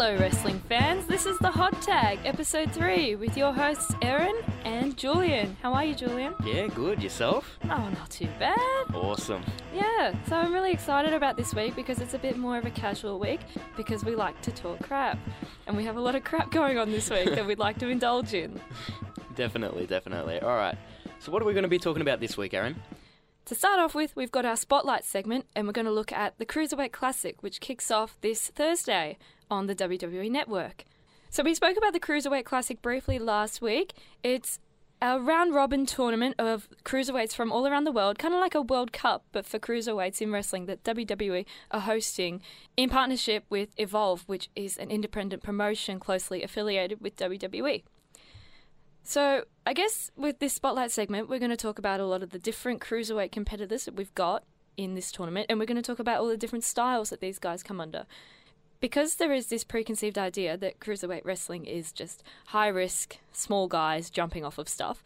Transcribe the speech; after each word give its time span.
Hello, 0.00 0.16
wrestling 0.16 0.58
fans. 0.60 1.06
This 1.06 1.26
is 1.26 1.36
the 1.40 1.50
Hot 1.50 1.82
Tag, 1.82 2.20
episode 2.24 2.72
3, 2.72 3.16
with 3.16 3.36
your 3.36 3.52
hosts, 3.52 3.94
Erin 4.00 4.34
and 4.64 4.96
Julian. 4.96 5.58
How 5.60 5.74
are 5.74 5.84
you, 5.84 5.94
Julian? 5.94 6.34
Yeah, 6.42 6.68
good. 6.68 7.02
Yourself? 7.02 7.58
Oh, 7.64 7.68
not 7.68 8.08
too 8.08 8.26
bad. 8.38 8.56
Awesome. 8.94 9.44
Yeah, 9.74 10.14
so 10.26 10.36
I'm 10.36 10.54
really 10.54 10.72
excited 10.72 11.12
about 11.12 11.36
this 11.36 11.52
week 11.52 11.76
because 11.76 12.00
it's 12.00 12.14
a 12.14 12.18
bit 12.18 12.38
more 12.38 12.56
of 12.56 12.64
a 12.64 12.70
casual 12.70 13.18
week 13.18 13.40
because 13.76 14.02
we 14.02 14.16
like 14.16 14.40
to 14.40 14.50
talk 14.50 14.82
crap. 14.82 15.18
And 15.66 15.76
we 15.76 15.84
have 15.84 15.98
a 15.98 16.00
lot 16.00 16.14
of 16.14 16.24
crap 16.24 16.50
going 16.50 16.78
on 16.78 16.90
this 16.90 17.10
week 17.10 17.26
that 17.26 17.46
we'd 17.46 17.58
like 17.58 17.76
to 17.80 17.88
indulge 17.88 18.32
in. 18.32 18.58
Definitely, 19.34 19.84
definitely. 19.84 20.40
All 20.40 20.56
right. 20.56 20.78
So, 21.18 21.30
what 21.30 21.42
are 21.42 21.44
we 21.44 21.52
going 21.52 21.64
to 21.64 21.68
be 21.68 21.78
talking 21.78 22.00
about 22.00 22.20
this 22.20 22.38
week, 22.38 22.54
Aaron? 22.54 22.74
To 23.50 23.56
start 23.56 23.80
off 23.80 23.96
with, 23.96 24.14
we've 24.14 24.30
got 24.30 24.44
our 24.44 24.54
Spotlight 24.54 25.04
segment, 25.04 25.44
and 25.56 25.66
we're 25.66 25.72
going 25.72 25.84
to 25.84 25.90
look 25.90 26.12
at 26.12 26.38
the 26.38 26.46
Cruiserweight 26.46 26.92
Classic, 26.92 27.42
which 27.42 27.58
kicks 27.58 27.90
off 27.90 28.16
this 28.20 28.46
Thursday 28.46 29.18
on 29.50 29.66
the 29.66 29.74
WWE 29.74 30.30
Network. 30.30 30.84
So, 31.30 31.42
we 31.42 31.56
spoke 31.56 31.76
about 31.76 31.92
the 31.92 31.98
Cruiserweight 31.98 32.44
Classic 32.44 32.80
briefly 32.80 33.18
last 33.18 33.60
week. 33.60 33.94
It's 34.22 34.60
a 35.02 35.18
round 35.18 35.52
robin 35.52 35.84
tournament 35.84 36.36
of 36.38 36.68
cruiserweights 36.84 37.34
from 37.34 37.50
all 37.50 37.66
around 37.66 37.82
the 37.82 37.90
world, 37.90 38.20
kind 38.20 38.34
of 38.34 38.38
like 38.38 38.54
a 38.54 38.62
World 38.62 38.92
Cup, 38.92 39.24
but 39.32 39.44
for 39.44 39.58
cruiserweights 39.58 40.22
in 40.22 40.30
wrestling 40.30 40.66
that 40.66 40.84
WWE 40.84 41.44
are 41.72 41.80
hosting 41.80 42.42
in 42.76 42.88
partnership 42.88 43.46
with 43.50 43.70
Evolve, 43.76 44.22
which 44.28 44.48
is 44.54 44.76
an 44.76 44.92
independent 44.92 45.42
promotion 45.42 45.98
closely 45.98 46.44
affiliated 46.44 47.00
with 47.00 47.16
WWE. 47.16 47.82
So, 49.10 49.42
I 49.66 49.72
guess 49.72 50.12
with 50.16 50.38
this 50.38 50.52
spotlight 50.52 50.92
segment, 50.92 51.28
we're 51.28 51.40
going 51.40 51.50
to 51.50 51.56
talk 51.56 51.80
about 51.80 51.98
a 51.98 52.06
lot 52.06 52.22
of 52.22 52.30
the 52.30 52.38
different 52.38 52.80
cruiserweight 52.80 53.32
competitors 53.32 53.84
that 53.86 53.96
we've 53.96 54.14
got 54.14 54.44
in 54.76 54.94
this 54.94 55.10
tournament, 55.10 55.46
and 55.48 55.58
we're 55.58 55.66
going 55.66 55.74
to 55.74 55.82
talk 55.82 55.98
about 55.98 56.20
all 56.20 56.28
the 56.28 56.36
different 56.36 56.62
styles 56.62 57.10
that 57.10 57.20
these 57.20 57.40
guys 57.40 57.64
come 57.64 57.80
under. 57.80 58.06
Because 58.78 59.16
there 59.16 59.32
is 59.32 59.48
this 59.48 59.64
preconceived 59.64 60.16
idea 60.16 60.56
that 60.56 60.78
cruiserweight 60.78 61.24
wrestling 61.24 61.64
is 61.64 61.90
just 61.90 62.22
high 62.46 62.68
risk, 62.68 63.18
small 63.32 63.66
guys 63.66 64.10
jumping 64.10 64.44
off 64.44 64.58
of 64.58 64.68
stuff, 64.68 65.02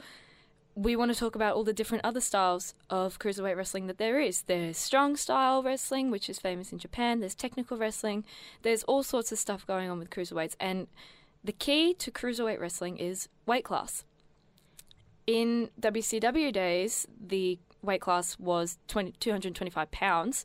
we 0.75 0.97
want 0.97 1.11
to 1.11 1.19
talk 1.19 1.35
about 1.35 1.55
all 1.55 1.65
the 1.65 1.73
different 1.73 2.05
other 2.05 2.21
styles 2.21 2.75
of 2.91 3.19
cruiserweight 3.19 3.57
wrestling 3.57 3.87
that 3.87 3.97
there 3.97 4.21
is. 4.21 4.43
There's 4.43 4.77
strong 4.77 5.17
style 5.17 5.63
wrestling, 5.63 6.11
which 6.11 6.29
is 6.29 6.39
famous 6.39 6.73
in 6.73 6.79
Japan, 6.79 7.21
there's 7.21 7.35
technical 7.35 7.79
wrestling, 7.79 8.27
there's 8.61 8.83
all 8.83 9.03
sorts 9.03 9.33
of 9.33 9.39
stuff 9.39 9.67
going 9.67 9.89
on 9.89 9.99
with 9.99 10.11
cruiserweights, 10.11 10.57
and 10.61 10.89
the 11.45 11.53
key 11.53 11.95
to 11.95 12.11
cruiserweight 12.11 12.59
wrestling 12.59 12.97
is 12.97 13.29
weight 13.47 13.65
class. 13.65 14.05
In 15.27 15.71
WCW 15.81 16.53
days, 16.53 17.07
the 17.21 17.59
weight 17.83 18.01
class 18.01 18.39
was 18.39 18.79
20, 18.89 19.13
225 19.21 19.91
pounds. 19.91 20.45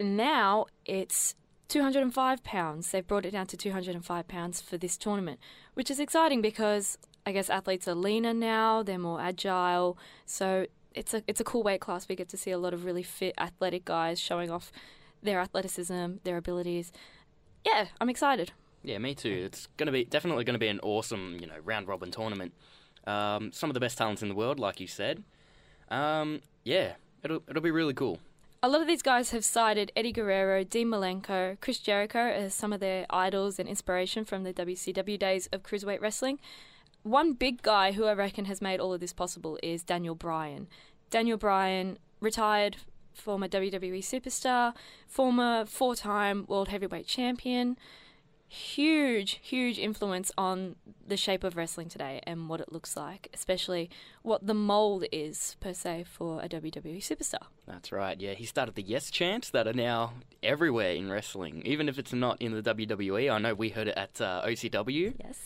Now 0.00 0.66
it's 0.86 1.34
205 1.68 2.44
pounds. 2.44 2.90
They've 2.90 3.06
brought 3.06 3.26
it 3.26 3.32
down 3.32 3.46
to 3.48 3.56
205 3.56 4.28
pounds 4.28 4.60
for 4.60 4.76
this 4.76 4.96
tournament, 4.96 5.40
which 5.74 5.90
is 5.90 5.98
exciting 5.98 6.40
because 6.40 6.98
I 7.26 7.32
guess 7.32 7.50
athletes 7.50 7.88
are 7.88 7.94
leaner 7.94 8.34
now, 8.34 8.82
they're 8.82 8.98
more 8.98 9.20
agile. 9.20 9.98
So 10.26 10.66
it's 10.92 11.14
a 11.14 11.22
it's 11.26 11.40
a 11.40 11.44
cool 11.44 11.62
weight 11.62 11.80
class. 11.80 12.08
We 12.08 12.14
get 12.14 12.28
to 12.28 12.36
see 12.36 12.50
a 12.50 12.58
lot 12.58 12.74
of 12.74 12.84
really 12.84 13.02
fit 13.02 13.34
athletic 13.38 13.84
guys 13.84 14.20
showing 14.20 14.50
off 14.50 14.70
their 15.22 15.40
athleticism, 15.40 16.16
their 16.22 16.36
abilities. 16.36 16.92
Yeah, 17.64 17.86
I'm 18.00 18.10
excited. 18.10 18.52
Yeah, 18.84 18.98
me 18.98 19.14
too. 19.14 19.44
It's 19.46 19.66
going 19.78 19.86
to 19.86 19.92
be 19.92 20.04
definitely 20.04 20.44
going 20.44 20.54
to 20.54 20.60
be 20.60 20.68
an 20.68 20.78
awesome, 20.80 21.38
you 21.40 21.46
know, 21.46 21.56
round 21.64 21.88
robin 21.88 22.10
tournament. 22.10 22.52
Um, 23.06 23.50
some 23.50 23.70
of 23.70 23.74
the 23.74 23.80
best 23.80 23.98
talents 23.98 24.22
in 24.22 24.28
the 24.28 24.34
world, 24.34 24.60
like 24.60 24.78
you 24.78 24.86
said. 24.86 25.24
Um, 25.88 26.42
yeah, 26.64 26.92
it'll 27.22 27.42
it'll 27.48 27.62
be 27.62 27.70
really 27.70 27.94
cool. 27.94 28.18
A 28.62 28.68
lot 28.68 28.80
of 28.80 28.86
these 28.86 29.02
guys 29.02 29.30
have 29.30 29.44
cited 29.44 29.92
Eddie 29.94 30.12
Guerrero, 30.12 30.64
Dean 30.64 30.88
Malenko, 30.88 31.60
Chris 31.60 31.78
Jericho 31.78 32.18
as 32.18 32.54
some 32.54 32.72
of 32.72 32.80
their 32.80 33.04
idols 33.10 33.58
and 33.58 33.68
inspiration 33.68 34.24
from 34.24 34.42
the 34.42 34.54
WCW 34.54 35.18
days 35.18 35.48
of 35.52 35.62
cruiserweight 35.62 36.00
wrestling. 36.00 36.38
One 37.02 37.34
big 37.34 37.60
guy 37.60 37.92
who 37.92 38.04
I 38.06 38.14
reckon 38.14 38.46
has 38.46 38.62
made 38.62 38.80
all 38.80 38.94
of 38.94 39.00
this 39.00 39.12
possible 39.12 39.58
is 39.62 39.82
Daniel 39.82 40.14
Bryan. 40.14 40.68
Daniel 41.10 41.36
Bryan, 41.36 41.98
retired 42.20 42.78
former 43.12 43.48
WWE 43.48 43.98
superstar, 43.98 44.74
former 45.06 45.66
four 45.66 45.94
time 45.94 46.46
world 46.48 46.68
heavyweight 46.68 47.06
champion 47.06 47.76
huge, 48.48 49.40
huge 49.42 49.78
influence 49.78 50.30
on 50.38 50.76
the 51.06 51.16
shape 51.16 51.44
of 51.44 51.56
wrestling 51.56 51.88
today 51.88 52.20
and 52.24 52.48
what 52.48 52.60
it 52.60 52.72
looks 52.72 52.96
like, 52.96 53.28
especially 53.34 53.90
what 54.22 54.46
the 54.46 54.54
mold 54.54 55.04
is, 55.12 55.56
per 55.60 55.72
se, 55.72 56.04
for 56.08 56.40
a 56.42 56.48
WWE 56.48 56.98
superstar. 56.98 57.46
That's 57.66 57.92
right, 57.92 58.20
yeah. 58.20 58.34
He 58.34 58.44
started 58.44 58.74
the 58.74 58.82
Yes 58.82 59.10
chants 59.10 59.50
that 59.50 59.66
are 59.66 59.72
now 59.72 60.14
everywhere 60.42 60.92
in 60.92 61.10
wrestling, 61.10 61.62
even 61.64 61.88
if 61.88 61.98
it's 61.98 62.12
not 62.12 62.40
in 62.40 62.52
the 62.52 62.62
WWE. 62.62 63.32
I 63.32 63.38
know 63.38 63.54
we 63.54 63.70
heard 63.70 63.88
it 63.88 63.96
at 63.96 64.20
uh, 64.20 64.42
OCW. 64.44 65.14
Yes. 65.22 65.38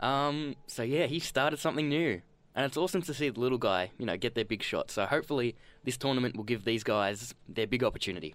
Um, 0.00 0.56
so, 0.66 0.82
yeah, 0.82 1.06
he 1.06 1.20
started 1.20 1.58
something 1.58 1.88
new. 1.88 2.22
And 2.56 2.64
it's 2.64 2.78
awesome 2.78 3.02
to 3.02 3.12
see 3.12 3.28
the 3.28 3.38
little 3.38 3.58
guy, 3.58 3.90
you 3.98 4.06
know, 4.06 4.16
get 4.16 4.34
their 4.34 4.44
big 4.44 4.62
shot. 4.62 4.90
So 4.90 5.04
hopefully 5.04 5.54
this 5.84 5.98
tournament 5.98 6.36
will 6.36 6.44
give 6.44 6.64
these 6.64 6.82
guys 6.82 7.34
their 7.46 7.66
big 7.66 7.84
opportunity. 7.84 8.34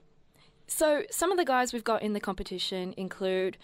So 0.68 1.04
some 1.10 1.32
of 1.32 1.38
the 1.38 1.44
guys 1.44 1.74
we've 1.74 1.84
got 1.84 2.04
in 2.04 2.14
the 2.14 2.20
competition 2.20 2.94
include 2.98 3.58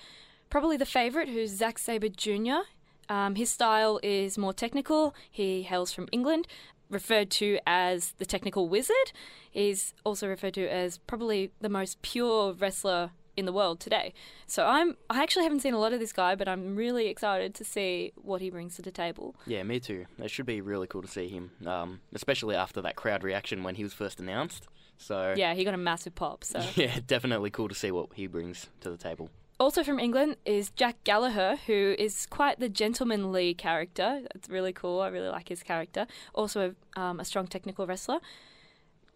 Probably 0.49 0.77
the 0.77 0.85
favourite, 0.85 1.29
who's 1.29 1.51
Zack 1.51 1.77
Sabre 1.77 2.09
Jr. 2.09 2.61
Um, 3.09 3.35
his 3.35 3.49
style 3.49 3.99
is 4.03 4.37
more 4.37 4.53
technical. 4.53 5.15
He 5.29 5.63
hails 5.63 5.91
from 5.91 6.07
England, 6.11 6.47
referred 6.89 7.29
to 7.31 7.59
as 7.65 8.13
the 8.17 8.25
technical 8.25 8.69
wizard. 8.69 9.11
He's 9.49 9.93
also 10.03 10.27
referred 10.27 10.53
to 10.55 10.67
as 10.67 10.97
probably 10.99 11.51
the 11.59 11.69
most 11.69 12.01
pure 12.01 12.53
wrestler 12.53 13.11
in 13.35 13.45
the 13.45 13.53
world 13.53 13.79
today. 13.79 14.13
So 14.47 14.65
I'm 14.65 14.97
I 15.09 15.21
actually 15.21 15.43
haven't 15.43 15.59
seen 15.59 15.75
a 15.75 15.79
lot 15.79 15.93
of 15.93 15.99
this 15.99 16.11
guy, 16.11 16.35
but 16.35 16.47
I'm 16.47 16.75
really 16.75 17.07
excited 17.07 17.53
to 17.55 17.63
see 17.63 18.11
what 18.15 18.41
he 18.41 18.49
brings 18.49 18.75
to 18.77 18.81
the 18.81 18.91
table. 18.91 19.35
Yeah, 19.45 19.63
me 19.63 19.79
too. 19.79 20.07
It 20.17 20.31
should 20.31 20.47
be 20.47 20.59
really 20.59 20.87
cool 20.87 21.03
to 21.03 21.07
see 21.07 21.27
him, 21.27 21.51
um, 21.65 22.01
especially 22.13 22.55
after 22.55 22.81
that 22.81 22.95
crowd 22.95 23.23
reaction 23.23 23.63
when 23.63 23.75
he 23.75 23.83
was 23.83 23.93
first 23.93 24.19
announced. 24.19 24.67
So 24.97 25.35
yeah, 25.37 25.53
he 25.53 25.63
got 25.63 25.75
a 25.75 25.77
massive 25.77 26.15
pop. 26.15 26.43
So 26.43 26.63
yeah, 26.75 26.99
definitely 27.05 27.51
cool 27.51 27.69
to 27.69 27.75
see 27.75 27.91
what 27.91 28.09
he 28.15 28.25
brings 28.27 28.67
to 28.81 28.89
the 28.89 28.97
table. 28.97 29.29
Also 29.59 29.83
from 29.83 29.99
England 29.99 30.37
is 30.45 30.69
Jack 30.69 31.03
Gallagher, 31.03 31.57
who 31.65 31.95
is 31.97 32.27
quite 32.27 32.59
the 32.59 32.69
gentlemanly 32.69 33.55
character. 33.55 34.21
It's 34.35 34.49
really 34.49 34.71
cool. 34.71 35.01
I 35.01 35.07
really 35.07 35.29
like 35.29 35.49
his 35.49 35.63
character. 35.63 36.05
Also 36.35 36.75
um, 36.95 37.19
a 37.19 37.25
strong 37.25 37.47
technical 37.47 37.87
wrestler. 37.87 38.19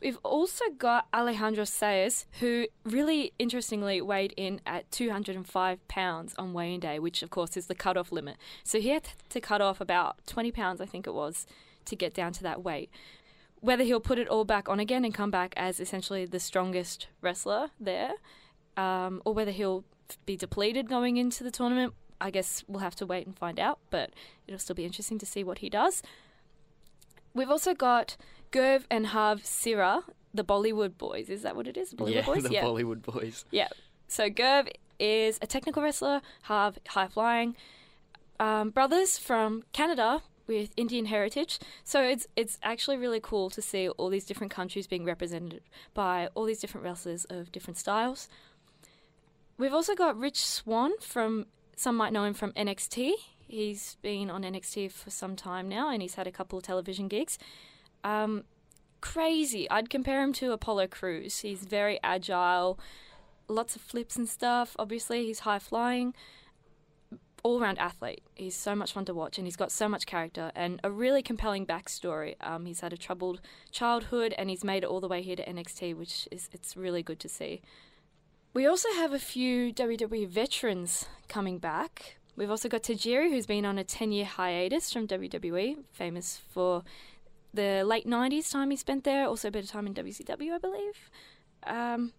We've 0.02 0.18
also 0.24 0.66
got 0.76 1.08
Alejandro 1.14 1.64
Saez, 1.64 2.26
who 2.40 2.66
really 2.84 3.34
interestingly 3.38 4.02
weighed 4.02 4.34
in 4.36 4.60
at 4.66 4.92
205 4.92 5.88
pounds 5.88 6.34
on 6.40 6.54
weighing 6.54 6.80
day, 6.80 6.98
which 6.98 7.22
of 7.22 7.30
course 7.30 7.56
is 7.56 7.68
the 7.68 7.76
cutoff 7.76 8.12
limit. 8.12 8.38
So 8.64 8.82
he 8.82 8.90
had 8.90 9.10
to 9.30 9.40
cut 9.40 9.62
off 9.62 9.80
about 9.80 10.26
20 10.26 10.52
pounds, 10.52 10.82
I 10.82 10.88
think 10.88 11.06
it 11.06 11.14
was, 11.14 11.46
to 11.86 11.96
get 11.96 12.16
down 12.16 12.34
to 12.34 12.44
that 12.44 12.64
weight. 12.64 12.90
Whether 13.60 13.84
he'll 13.84 14.00
put 14.00 14.18
it 14.18 14.28
all 14.28 14.44
back 14.44 14.68
on 14.68 14.80
again 14.80 15.06
and 15.06 15.14
come 15.14 15.30
back 15.30 15.54
as 15.56 15.80
essentially 15.80 16.26
the 16.26 16.40
strongest 16.40 17.06
wrestler 17.22 17.70
there, 17.80 18.14
um, 18.76 19.22
or 19.24 19.36
whether 19.36 19.52
he'll 19.52 19.84
be 20.26 20.36
depleted 20.36 20.90
going 20.90 21.18
into 21.18 21.44
the 21.44 21.52
tournament. 21.52 21.94
I 22.20 22.30
guess 22.30 22.64
we'll 22.68 22.82
have 22.82 22.96
to 22.96 23.06
wait 23.06 23.26
and 23.26 23.38
find 23.38 23.60
out, 23.60 23.80
but 23.90 24.12
it'll 24.48 24.60
still 24.60 24.76
be 24.76 24.86
interesting 24.86 25.18
to 25.20 25.26
see 25.26 25.44
what 25.44 25.60
he 25.60 25.70
does. 25.70 26.04
We've 27.34 27.50
also 27.50 27.74
got 27.74 28.18
Gurv 28.52 28.84
and 28.92 29.08
Harv 29.08 29.46
Sira, 29.46 30.04
the 30.34 30.44
Bollywood 30.44 30.98
boys. 30.98 31.30
Is 31.30 31.42
that 31.42 31.56
what 31.56 31.68
it 31.68 31.78
is? 31.78 31.94
Bollywood 31.94 32.14
yeah, 32.14 32.26
boys? 32.26 32.44
the 32.44 32.52
yeah. 32.52 32.64
Bollywood 32.64 33.02
boys. 33.02 33.46
Yeah. 33.52 33.70
So 34.08 34.30
Gurv 34.30 34.70
is 35.00 35.40
a 35.42 35.48
technical 35.48 35.82
wrestler, 35.82 36.22
Harv 36.44 36.78
high 36.90 37.08
flying. 37.08 37.56
Um, 38.40 38.72
brothers 38.72 39.18
from 39.18 39.64
Canada 39.72 40.24
with 40.48 40.72
Indian 40.76 41.06
heritage. 41.06 41.60
So 41.84 42.02
it's 42.04 42.28
it's 42.36 42.58
actually 42.62 42.98
really 42.98 43.20
cool 43.22 43.50
to 43.52 43.62
see 43.62 43.88
all 43.90 44.10
these 44.10 44.26
different 44.26 44.52
countries 44.52 44.88
being 44.88 45.06
represented 45.06 45.62
by 45.94 46.28
all 46.34 46.46
these 46.46 46.60
different 46.60 46.84
wrestlers 46.84 47.26
of 47.26 47.52
different 47.52 47.78
styles. 47.78 48.28
We've 49.62 49.76
also 49.76 49.94
got 49.94 50.18
Rich 50.18 50.44
Swann 50.44 50.98
from, 51.00 51.46
some 51.76 51.96
might 51.96 52.12
know 52.12 52.24
him 52.24 52.34
from 52.34 52.52
NXT. 52.54 53.12
He's 53.48 53.96
been 54.02 54.32
on 54.32 54.42
NXT 54.42 54.92
for 54.92 55.12
some 55.12 55.36
time 55.36 55.70
now 55.70 55.92
and 55.92 56.02
he's 56.02 56.16
had 56.16 56.26
a 56.26 56.32
couple 56.32 56.58
of 56.58 56.64
television 56.64 57.08
gigs. 57.08 57.38
Um, 58.04 58.46
crazy. 59.02 59.70
I'd 59.70 59.88
compare 59.88 60.24
him 60.24 60.34
to 60.34 60.52
Apollo 60.52 60.88
Crews. 60.88 61.42
He's 61.42 61.60
very 61.60 62.00
agile, 62.02 62.80
lots 63.48 63.76
of 63.76 63.84
flips 63.84 64.16
and 64.16 64.28
stuff. 64.28 64.76
Obviously, 64.80 65.28
he's 65.28 65.42
high 65.42 65.60
flying, 65.60 66.16
all 67.44 67.60
round 67.60 67.78
athlete. 67.78 68.24
He's 68.34 68.56
so 68.56 68.74
much 68.74 68.94
fun 68.94 69.06
to 69.06 69.14
watch 69.14 69.38
and 69.38 69.46
he's 69.46 69.58
got 69.58 69.72
so 69.72 69.88
much 69.88 70.08
character 70.08 70.52
and 70.56 70.80
a 70.84 70.90
really 70.90 71.22
compelling 71.22 71.68
backstory. 71.68 72.34
Um, 72.42 72.66
he's 72.66 72.80
had 72.80 72.94
a 72.94 72.98
troubled 72.98 73.42
childhood 73.70 74.34
and 74.40 74.50
he's 74.50 74.64
made 74.64 74.82
it 74.82 74.88
all 74.88 75.02
the 75.02 75.08
way 75.08 75.22
here 75.22 75.36
to 75.36 75.46
NXT, 75.46 75.96
which 75.96 76.28
is 76.32 76.50
it's 76.52 76.76
really 76.76 77.04
good 77.04 77.20
to 77.20 77.30
see. 77.30 77.62
We 78.54 78.66
also 78.68 78.90
have 78.96 79.14
a 79.14 79.20
few 79.20 79.74
WWE 79.74 80.28
veterans 80.28 81.06
coming 81.30 81.58
back. 81.58 82.18
We've 82.36 82.50
also 82.50 82.68
got 82.68 82.84
Tajiri, 82.84 83.30
who's 83.30 83.46
been 83.46 83.66
on 83.66 83.78
a 83.78 83.84
10 83.84 84.12
year 84.12 84.26
hiatus 84.26 84.92
from 84.92 85.08
WWE, 85.08 85.78
famous 85.92 86.42
for 86.50 86.84
the 87.54 87.84
late 87.84 88.08
90s 88.08 88.52
time 88.52 88.72
he 88.72 88.78
spent 88.78 89.04
there, 89.04 89.26
also 89.26 89.48
a 89.48 89.52
bit 89.52 89.64
of 89.64 89.70
time 89.70 89.88
in 89.88 89.94
WCW, 89.94 90.54
I 90.54 90.58
believe. 90.58 91.10
Um, 91.66 92.14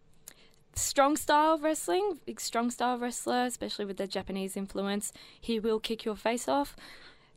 strong 0.75 1.17
style 1.17 1.59
wrestling, 1.59 2.21
big 2.25 2.41
strong 2.41 2.71
style 2.71 2.99
wrestler, 2.99 3.45
especially 3.45 3.85
with 3.85 3.97
the 3.99 4.07
Japanese 4.07 4.57
influence. 4.57 5.13
He 5.41 5.59
will 5.59 5.81
kick 5.81 6.05
your 6.05 6.17
face 6.17 6.49
off. 6.49 6.77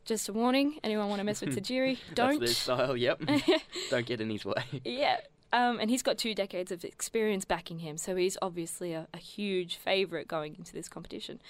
Just 0.06 0.30
a 0.30 0.34
warning, 0.34 0.80
anyone 0.84 1.10
want 1.10 1.20
to 1.20 1.24
mess 1.24 1.42
with 1.42 1.56
Tajiri, 1.58 1.98
don't. 2.14 2.40
That's 2.40 2.66
their 2.66 2.78
style. 2.78 2.96
Yep. 2.96 3.24
Don't 3.90 4.06
get 4.06 4.22
in 4.22 4.30
his 4.30 4.46
way. 4.46 4.64
Yeah. 4.84 5.18
Um, 5.54 5.80
and 5.80 5.90
he's 5.90 6.04
got 6.04 6.18
two 6.18 6.36
decades 6.36 6.72
of 6.72 6.84
experience 6.84 7.46
backing 7.46 7.80
him, 7.80 7.98
so 7.98 8.16
he's 8.16 8.38
obviously 8.42 8.94
a, 8.94 9.08
a 9.14 9.18
huge 9.18 9.76
favourite 9.78 10.28
going 10.28 10.56
into 10.56 10.74
this 10.74 10.90
competition. 10.90 11.42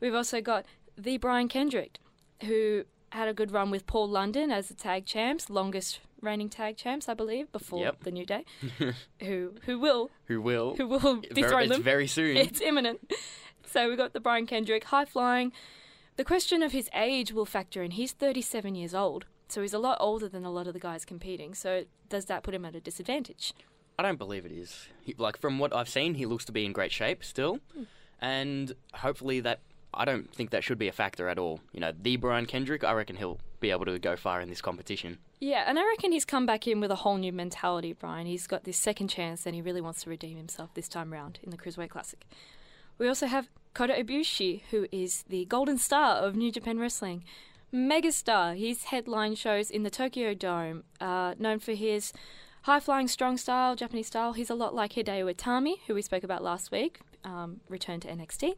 We've 0.00 0.14
also 0.14 0.40
got 0.40 0.66
the 0.98 1.18
Brian 1.18 1.48
Kendrick, 1.48 1.98
who 2.42 2.84
had 3.10 3.28
a 3.28 3.34
good 3.34 3.52
run 3.52 3.70
with 3.70 3.86
Paul 3.86 4.08
London 4.08 4.50
as 4.50 4.68
the 4.68 4.74
tag 4.74 5.06
champs, 5.06 5.48
longest 5.48 6.00
reigning 6.20 6.48
tag 6.48 6.76
champs, 6.76 7.08
I 7.08 7.14
believe, 7.14 7.52
before 7.52 7.80
Yep. 7.84 8.02
the 8.02 8.10
New 8.10 8.26
Day. 8.26 8.44
who 9.20 9.52
who 9.66 9.78
will 9.78 10.10
Who 10.24 10.40
will? 10.40 10.74
who 10.76 10.88
will 10.88 10.98
Very- 10.98 11.20
dethrone 11.34 11.62
it's 11.64 11.72
them? 11.72 11.82
very 11.82 12.06
soon. 12.08 12.36
It's 12.36 12.60
imminent. 12.60 13.12
So 13.66 13.88
we've 13.88 13.98
got 13.98 14.14
the 14.14 14.20
Brian 14.20 14.46
Kendrick, 14.46 14.84
high 14.84 15.04
flying. 15.04 15.52
The 16.16 16.24
question 16.24 16.62
of 16.62 16.72
his 16.72 16.88
age 16.94 17.32
will 17.32 17.44
factor 17.44 17.82
in. 17.82 17.92
He's 17.92 18.12
37 18.12 18.74
years 18.74 18.94
old, 18.94 19.26
so 19.54 19.62
he's 19.62 19.72
a 19.72 19.78
lot 19.78 19.96
older 20.00 20.28
than 20.28 20.44
a 20.44 20.50
lot 20.50 20.66
of 20.66 20.72
the 20.74 20.80
guys 20.80 21.04
competing. 21.04 21.54
So 21.54 21.84
does 22.08 22.24
that 22.26 22.42
put 22.42 22.54
him 22.54 22.64
at 22.64 22.74
a 22.74 22.80
disadvantage? 22.80 23.54
I 23.98 24.02
don't 24.02 24.18
believe 24.18 24.44
it 24.44 24.50
is. 24.52 24.88
He, 25.02 25.14
like 25.16 25.36
from 25.38 25.58
what 25.60 25.72
I've 25.74 25.88
seen, 25.88 26.14
he 26.14 26.26
looks 26.26 26.44
to 26.46 26.52
be 26.52 26.64
in 26.64 26.72
great 26.72 26.90
shape 26.90 27.22
still, 27.22 27.60
Hmm. 27.74 27.84
and 28.20 28.72
hopefully 28.94 29.40
that. 29.40 29.60
I 29.96 30.04
don't 30.04 30.28
think 30.34 30.50
that 30.50 30.64
should 30.64 30.78
be 30.78 30.88
a 30.88 30.92
factor 30.92 31.28
at 31.28 31.38
all. 31.38 31.60
You 31.72 31.78
know, 31.78 31.92
the 31.96 32.16
Brian 32.16 32.46
Kendrick, 32.46 32.82
I 32.82 32.92
reckon 32.94 33.14
he'll 33.14 33.38
be 33.60 33.70
able 33.70 33.84
to 33.84 33.96
go 34.00 34.16
far 34.16 34.40
in 34.40 34.48
this 34.48 34.60
competition. 34.60 35.18
Yeah, 35.38 35.62
and 35.68 35.78
I 35.78 35.86
reckon 35.86 36.10
he's 36.10 36.24
come 36.24 36.46
back 36.46 36.66
in 36.66 36.80
with 36.80 36.90
a 36.90 36.96
whole 36.96 37.16
new 37.16 37.32
mentality, 37.32 37.92
Brian. 37.92 38.26
He's 38.26 38.48
got 38.48 38.64
this 38.64 38.76
second 38.76 39.06
chance 39.06 39.46
and 39.46 39.54
he 39.54 39.62
really 39.62 39.80
wants 39.80 40.02
to 40.02 40.10
redeem 40.10 40.36
himself 40.36 40.74
this 40.74 40.88
time 40.88 41.12
round 41.12 41.38
in 41.44 41.50
the 41.50 41.56
Cruiserweight 41.56 41.90
Classic. 41.90 42.26
We 42.98 43.06
also 43.06 43.26
have 43.26 43.48
Kota 43.72 43.92
Ibushi, 43.92 44.62
who 44.72 44.88
is 44.90 45.22
the 45.28 45.44
golden 45.44 45.78
star 45.78 46.16
of 46.16 46.34
New 46.34 46.50
Japan 46.50 46.80
Wrestling. 46.80 47.22
Megastar. 47.74 48.56
He's 48.56 48.84
headline 48.84 49.34
shows 49.34 49.68
in 49.70 49.82
the 49.82 49.90
Tokyo 49.90 50.32
Dome, 50.32 50.84
uh, 51.00 51.34
known 51.38 51.58
for 51.58 51.72
his 51.72 52.12
high 52.62 52.78
flying, 52.80 53.08
strong 53.08 53.36
style, 53.36 53.74
Japanese 53.74 54.06
style. 54.06 54.32
He's 54.32 54.48
a 54.48 54.54
lot 54.54 54.74
like 54.74 54.92
Hideo 54.92 55.32
Itami, 55.34 55.74
who 55.86 55.94
we 55.94 56.00
spoke 56.02 56.22
about 56.22 56.42
last 56.42 56.70
week, 56.70 57.00
um, 57.24 57.60
returned 57.68 58.02
to 58.02 58.08
NXT. 58.08 58.54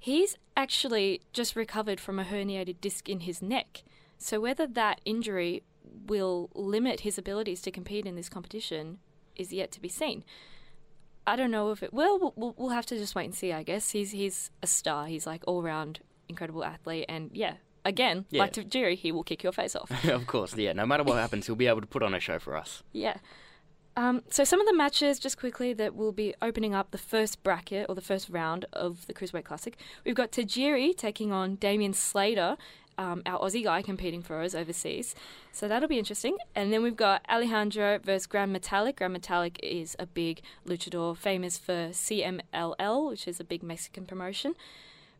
He's 0.00 0.36
actually 0.56 1.22
just 1.32 1.54
recovered 1.56 2.00
from 2.00 2.18
a 2.18 2.24
herniated 2.24 2.80
disc 2.80 3.08
in 3.08 3.20
his 3.20 3.40
neck. 3.40 3.82
So 4.18 4.40
whether 4.40 4.66
that 4.66 5.00
injury 5.04 5.62
will 6.06 6.50
limit 6.54 7.00
his 7.00 7.18
abilities 7.18 7.62
to 7.62 7.70
compete 7.70 8.04
in 8.04 8.16
this 8.16 8.28
competition 8.28 8.98
is 9.36 9.52
yet 9.52 9.70
to 9.72 9.80
be 9.80 9.88
seen. 9.88 10.24
I 11.26 11.36
don't 11.36 11.50
know 11.52 11.70
if 11.70 11.82
it 11.84 11.92
will. 11.94 12.18
We'll- 12.18 12.34
We'll, 12.36 12.54
we'll 12.58 12.68
have 12.70 12.86
to 12.86 12.96
just 12.98 13.14
wait 13.14 13.26
and 13.26 13.34
see. 13.34 13.52
I 13.52 13.62
guess 13.62 13.90
he's 13.90 14.10
he's 14.10 14.50
a 14.62 14.66
star. 14.66 15.06
He's 15.06 15.26
like 15.26 15.42
all 15.46 15.62
round 15.62 16.00
incredible 16.28 16.64
athlete, 16.64 17.06
and 17.08 17.30
yeah, 17.32 17.54
again, 17.84 18.26
Yeah. 18.30 18.40
like 18.42 18.52
Tajiri, 18.52 18.96
he 18.96 19.12
will 19.12 19.22
kick 19.24 19.42
your 19.42 19.52
face 19.52 19.74
off. 19.76 19.90
of 20.04 20.26
course, 20.26 20.56
yeah. 20.56 20.72
No 20.72 20.86
matter 20.86 21.02
what 21.04 21.16
happens, 21.16 21.46
he'll 21.46 21.56
be 21.56 21.66
able 21.66 21.80
to 21.80 21.86
put 21.86 22.02
on 22.02 22.14
a 22.14 22.20
show 22.20 22.38
for 22.38 22.56
us. 22.56 22.82
Yeah. 22.92 23.18
Um, 23.96 24.22
so 24.30 24.44
some 24.44 24.60
of 24.60 24.66
the 24.66 24.74
matches, 24.74 25.18
just 25.18 25.38
quickly, 25.38 25.72
that 25.72 25.96
will 25.96 26.12
be 26.12 26.32
opening 26.40 26.72
up 26.72 26.92
the 26.92 26.98
first 26.98 27.42
bracket 27.42 27.86
or 27.88 27.96
the 27.96 28.00
first 28.00 28.28
round 28.28 28.64
of 28.72 29.06
the 29.08 29.14
Cruiserweight 29.14 29.44
Classic. 29.44 29.76
We've 30.04 30.14
got 30.14 30.30
Tajiri 30.30 30.96
taking 30.96 31.32
on 31.32 31.56
Damian 31.56 31.94
Slater, 31.94 32.56
um, 32.96 33.22
our 33.26 33.40
Aussie 33.40 33.64
guy 33.64 33.82
competing 33.82 34.22
for 34.22 34.40
us 34.40 34.54
overseas. 34.54 35.16
So 35.52 35.66
that'll 35.66 35.88
be 35.88 35.98
interesting. 35.98 36.36
And 36.54 36.72
then 36.72 36.82
we've 36.84 36.96
got 36.96 37.24
Alejandro 37.28 37.98
versus 37.98 38.26
Gran 38.26 38.52
Metalik. 38.54 38.96
Gran 38.96 39.16
Metalik 39.16 39.56
is 39.64 39.96
a 39.98 40.06
big 40.06 40.42
luchador, 40.66 41.16
famous 41.16 41.58
for 41.58 41.88
CMLL, 41.90 43.08
which 43.10 43.26
is 43.26 43.40
a 43.40 43.44
big 43.44 43.62
Mexican 43.64 44.04
promotion. 44.06 44.54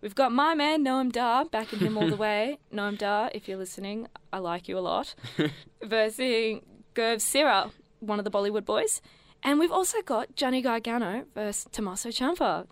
We've 0.01 0.15
got 0.15 0.31
my 0.33 0.55
man 0.55 0.85
Noam 0.85 1.11
Dar, 1.11 1.45
backing 1.45 1.81
him 1.81 1.99
all 1.99 2.09
the 2.09 2.17
way. 2.17 2.59
Noam 2.73 2.97
Dar, 2.97 3.31
if 3.35 3.49
you're 3.49 3.59
listening, 3.59 4.07
I 4.33 4.39
like 4.39 4.69
you 4.69 4.79
a 4.79 4.81
lot. 4.81 5.15
versus 5.83 6.61
Gurv 6.95 7.21
Sira, 7.21 7.71
one 8.01 8.19
of 8.19 8.25
the 8.25 8.31
Bollywood 8.31 8.65
boys. 8.65 9.01
And 9.43 9.59
we've 9.59 9.73
also 9.73 10.01
got 10.03 10.35
Johnny 10.37 10.63
Gargano 10.63 11.25
versus 11.35 11.67
Tommaso 11.73 12.11
Ciampa. 12.11 12.67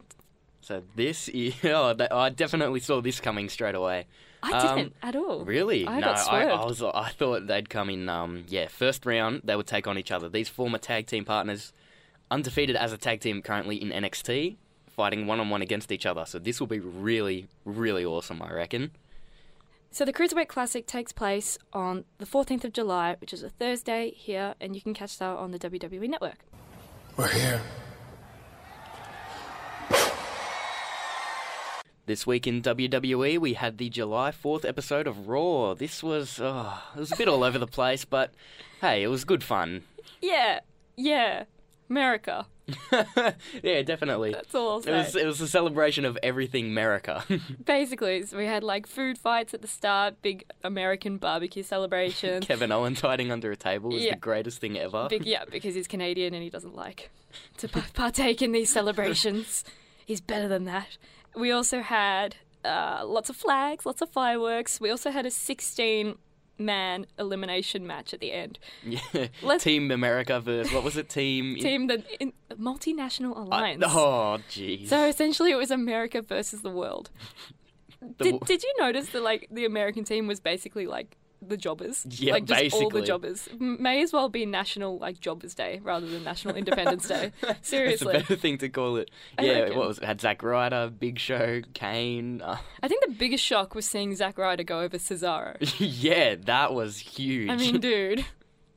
So 0.60 0.82
this, 0.94 1.28
is, 1.28 1.54
oh, 1.64 1.94
I 2.10 2.28
definitely 2.30 2.80
saw 2.80 3.00
this 3.00 3.20
coming 3.20 3.48
straight 3.48 3.74
away. 3.74 4.06
I 4.42 4.52
Um, 4.52 4.76
didn't 4.76 4.94
at 5.02 5.16
all. 5.16 5.44
Really? 5.44 5.86
I 5.86 5.98
no, 5.98 6.08
I. 6.08 6.44
I 6.44 6.64
was. 6.64 6.80
I 6.82 7.08
thought 7.10 7.46
they'd 7.48 7.68
come 7.68 7.90
in. 7.90 8.08
Um, 8.08 8.44
yeah, 8.48 8.68
first 8.68 9.04
round 9.06 9.40
they 9.44 9.56
would 9.56 9.66
take 9.66 9.86
on 9.88 9.98
each 9.98 10.12
other. 10.12 10.28
These 10.28 10.48
former 10.48 10.78
tag 10.78 11.06
team 11.06 11.24
partners, 11.24 11.72
undefeated 12.30 12.76
as 12.76 12.92
a 12.92 12.98
tag 12.98 13.20
team 13.20 13.42
currently 13.42 13.80
in 13.80 13.90
NXT, 13.90 14.56
fighting 14.96 15.26
one 15.26 15.38
on 15.38 15.50
one 15.50 15.62
against 15.62 15.92
each 15.92 16.06
other. 16.06 16.24
So 16.26 16.38
this 16.38 16.58
will 16.58 16.66
be 16.66 16.80
really, 16.80 17.46
really 17.64 18.04
awesome. 18.04 18.42
I 18.42 18.52
reckon. 18.52 18.90
So 19.90 20.04
the 20.04 20.12
Cruiserweight 20.12 20.48
Classic 20.48 20.86
takes 20.86 21.12
place 21.12 21.56
on 21.72 22.04
the 22.18 22.26
14th 22.26 22.64
of 22.64 22.72
July, 22.72 23.16
which 23.20 23.32
is 23.32 23.42
a 23.42 23.48
Thursday 23.48 24.10
here, 24.10 24.54
and 24.60 24.74
you 24.74 24.82
can 24.82 24.94
catch 24.94 25.18
that 25.18 25.36
on 25.36 25.52
the 25.52 25.58
WWE 25.58 26.08
Network. 26.08 26.38
We're 27.16 27.28
here. 27.28 27.60
This 32.06 32.24
week 32.26 32.46
in 32.46 32.62
WWE, 32.62 33.38
we 33.38 33.54
had 33.54 33.78
the 33.78 33.88
July 33.88 34.30
4th 34.30 34.64
episode 34.64 35.08
of 35.08 35.26
Raw. 35.26 35.74
This 35.74 36.04
was, 36.04 36.38
oh, 36.40 36.78
it 36.94 37.00
was 37.00 37.10
a 37.10 37.16
bit 37.16 37.26
all 37.26 37.42
over 37.42 37.58
the 37.58 37.66
place, 37.66 38.04
but 38.04 38.32
hey, 38.80 39.02
it 39.02 39.08
was 39.08 39.24
good 39.24 39.42
fun. 39.42 39.82
Yeah, 40.22 40.60
yeah, 40.96 41.44
America. 41.90 42.46
yeah, 43.62 43.82
definitely. 43.82 44.32
That's 44.32 44.54
all 44.54 44.78
It 44.80 44.90
was, 44.90 45.14
it 45.16 45.26
was 45.26 45.40
a 45.40 45.48
celebration 45.48 46.04
of 46.04 46.18
everything 46.22 46.66
America. 46.66 47.24
Basically, 47.64 48.22
so 48.24 48.36
we 48.36 48.46
had 48.46 48.62
like 48.64 48.86
food 48.86 49.18
fights 49.18 49.54
at 49.54 49.62
the 49.62 49.68
start, 49.68 50.20
big 50.22 50.44
American 50.64 51.16
barbecue 51.18 51.62
celebrations. 51.62 52.44
Kevin 52.46 52.72
Owens 52.72 53.00
hiding 53.00 53.30
under 53.30 53.50
a 53.52 53.56
table 53.56 53.94
is 53.94 54.02
Yeah. 54.04 54.14
the 54.14 54.20
greatest 54.20 54.60
thing 54.60 54.76
ever. 54.78 55.06
Big, 55.08 55.24
yeah, 55.26 55.44
because 55.50 55.74
he's 55.74 55.86
Canadian 55.86 56.34
and 56.34 56.42
he 56.42 56.50
doesn't 56.50 56.74
like 56.74 57.10
to 57.58 57.68
partake 57.68 58.42
in 58.42 58.52
these 58.52 58.70
celebrations. 58.72 59.64
he's 60.04 60.20
better 60.20 60.48
than 60.48 60.64
that. 60.64 60.96
We 61.34 61.52
also 61.52 61.80
had 61.82 62.36
uh, 62.64 63.02
lots 63.04 63.30
of 63.30 63.36
flags, 63.36 63.86
lots 63.86 64.00
of 64.02 64.08
fireworks. 64.10 64.80
We 64.80 64.90
also 64.90 65.10
had 65.10 65.26
a 65.26 65.30
16 65.30 66.16
man 66.58 67.06
elimination 67.18 67.86
match 67.86 68.14
at 68.14 68.20
the 68.20 68.32
end. 68.32 68.58
Yeah. 68.84 69.26
Let's- 69.42 69.64
Team 69.64 69.90
America 69.90 70.40
versus 70.40 70.72
what 70.72 70.84
was 70.84 70.96
it? 70.96 71.08
Team. 71.08 71.56
Team 71.60 71.86
the 71.88 72.02
in, 72.20 72.32
multinational 72.52 73.36
I- 73.36 73.42
alliance. 73.42 73.84
oh, 73.86 74.38
jeez. 74.50 74.88
So 74.88 75.06
essentially, 75.06 75.50
it 75.50 75.56
was 75.56 75.70
America 75.70 76.22
versus 76.22 76.62
the 76.62 76.70
world. 76.70 77.10
The 78.18 78.24
Did, 78.24 78.40
did 78.40 78.62
you 78.62 78.72
notice 78.78 79.08
that 79.10 79.22
like 79.22 79.48
the 79.50 79.64
American 79.64 80.04
team 80.04 80.26
was 80.26 80.38
basically 80.40 80.86
like 80.86 81.16
the 81.42 81.56
jobbers? 81.56 82.04
Yeah, 82.08 82.32
like 82.34 82.44
just 82.46 82.74
all 82.74 82.88
the 82.90 83.02
jobbers. 83.02 83.48
May 83.58 84.02
as 84.02 84.12
well 84.12 84.28
be 84.28 84.46
National 84.46 84.98
like 84.98 85.20
Jobbers 85.20 85.54
Day 85.54 85.80
rather 85.82 86.06
than 86.06 86.24
National 86.24 86.54
Independence 86.62 87.06
Day. 87.08 87.32
That's 87.40 87.60
a 87.60 87.64
Seriously, 87.64 88.12
better 88.14 88.36
thing 88.36 88.58
to 88.58 88.68
call 88.68 88.96
it. 88.96 89.10
I 89.38 89.44
yeah, 89.44 89.58
reckon. 89.60 89.78
what 89.78 89.88
was 89.88 89.98
it? 89.98 90.04
Had 90.04 90.20
Zack 90.20 90.42
Ryder, 90.42 90.90
Big 90.98 91.18
Show, 91.18 91.60
Kane. 91.74 92.42
Uh, 92.42 92.56
I 92.82 92.88
think 92.88 93.04
the 93.04 93.12
biggest 93.12 93.44
shock 93.44 93.74
was 93.74 93.86
seeing 93.86 94.14
Zack 94.14 94.38
Ryder 94.38 94.64
go 94.64 94.80
over 94.80 94.98
Cesaro. 94.98 95.56
yeah, 95.78 96.36
that 96.44 96.72
was 96.74 96.98
huge. 96.98 97.50
I 97.50 97.56
mean, 97.56 97.80
dude, 97.80 98.24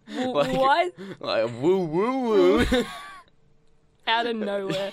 w- 0.08 0.32
Like- 0.34 0.58
what? 0.58 0.94
like, 1.20 1.52
woo 1.62 1.86
woo 1.86 2.20
woo. 2.20 2.66
Out 4.08 4.26
of 4.26 4.36
nowhere. 4.38 4.92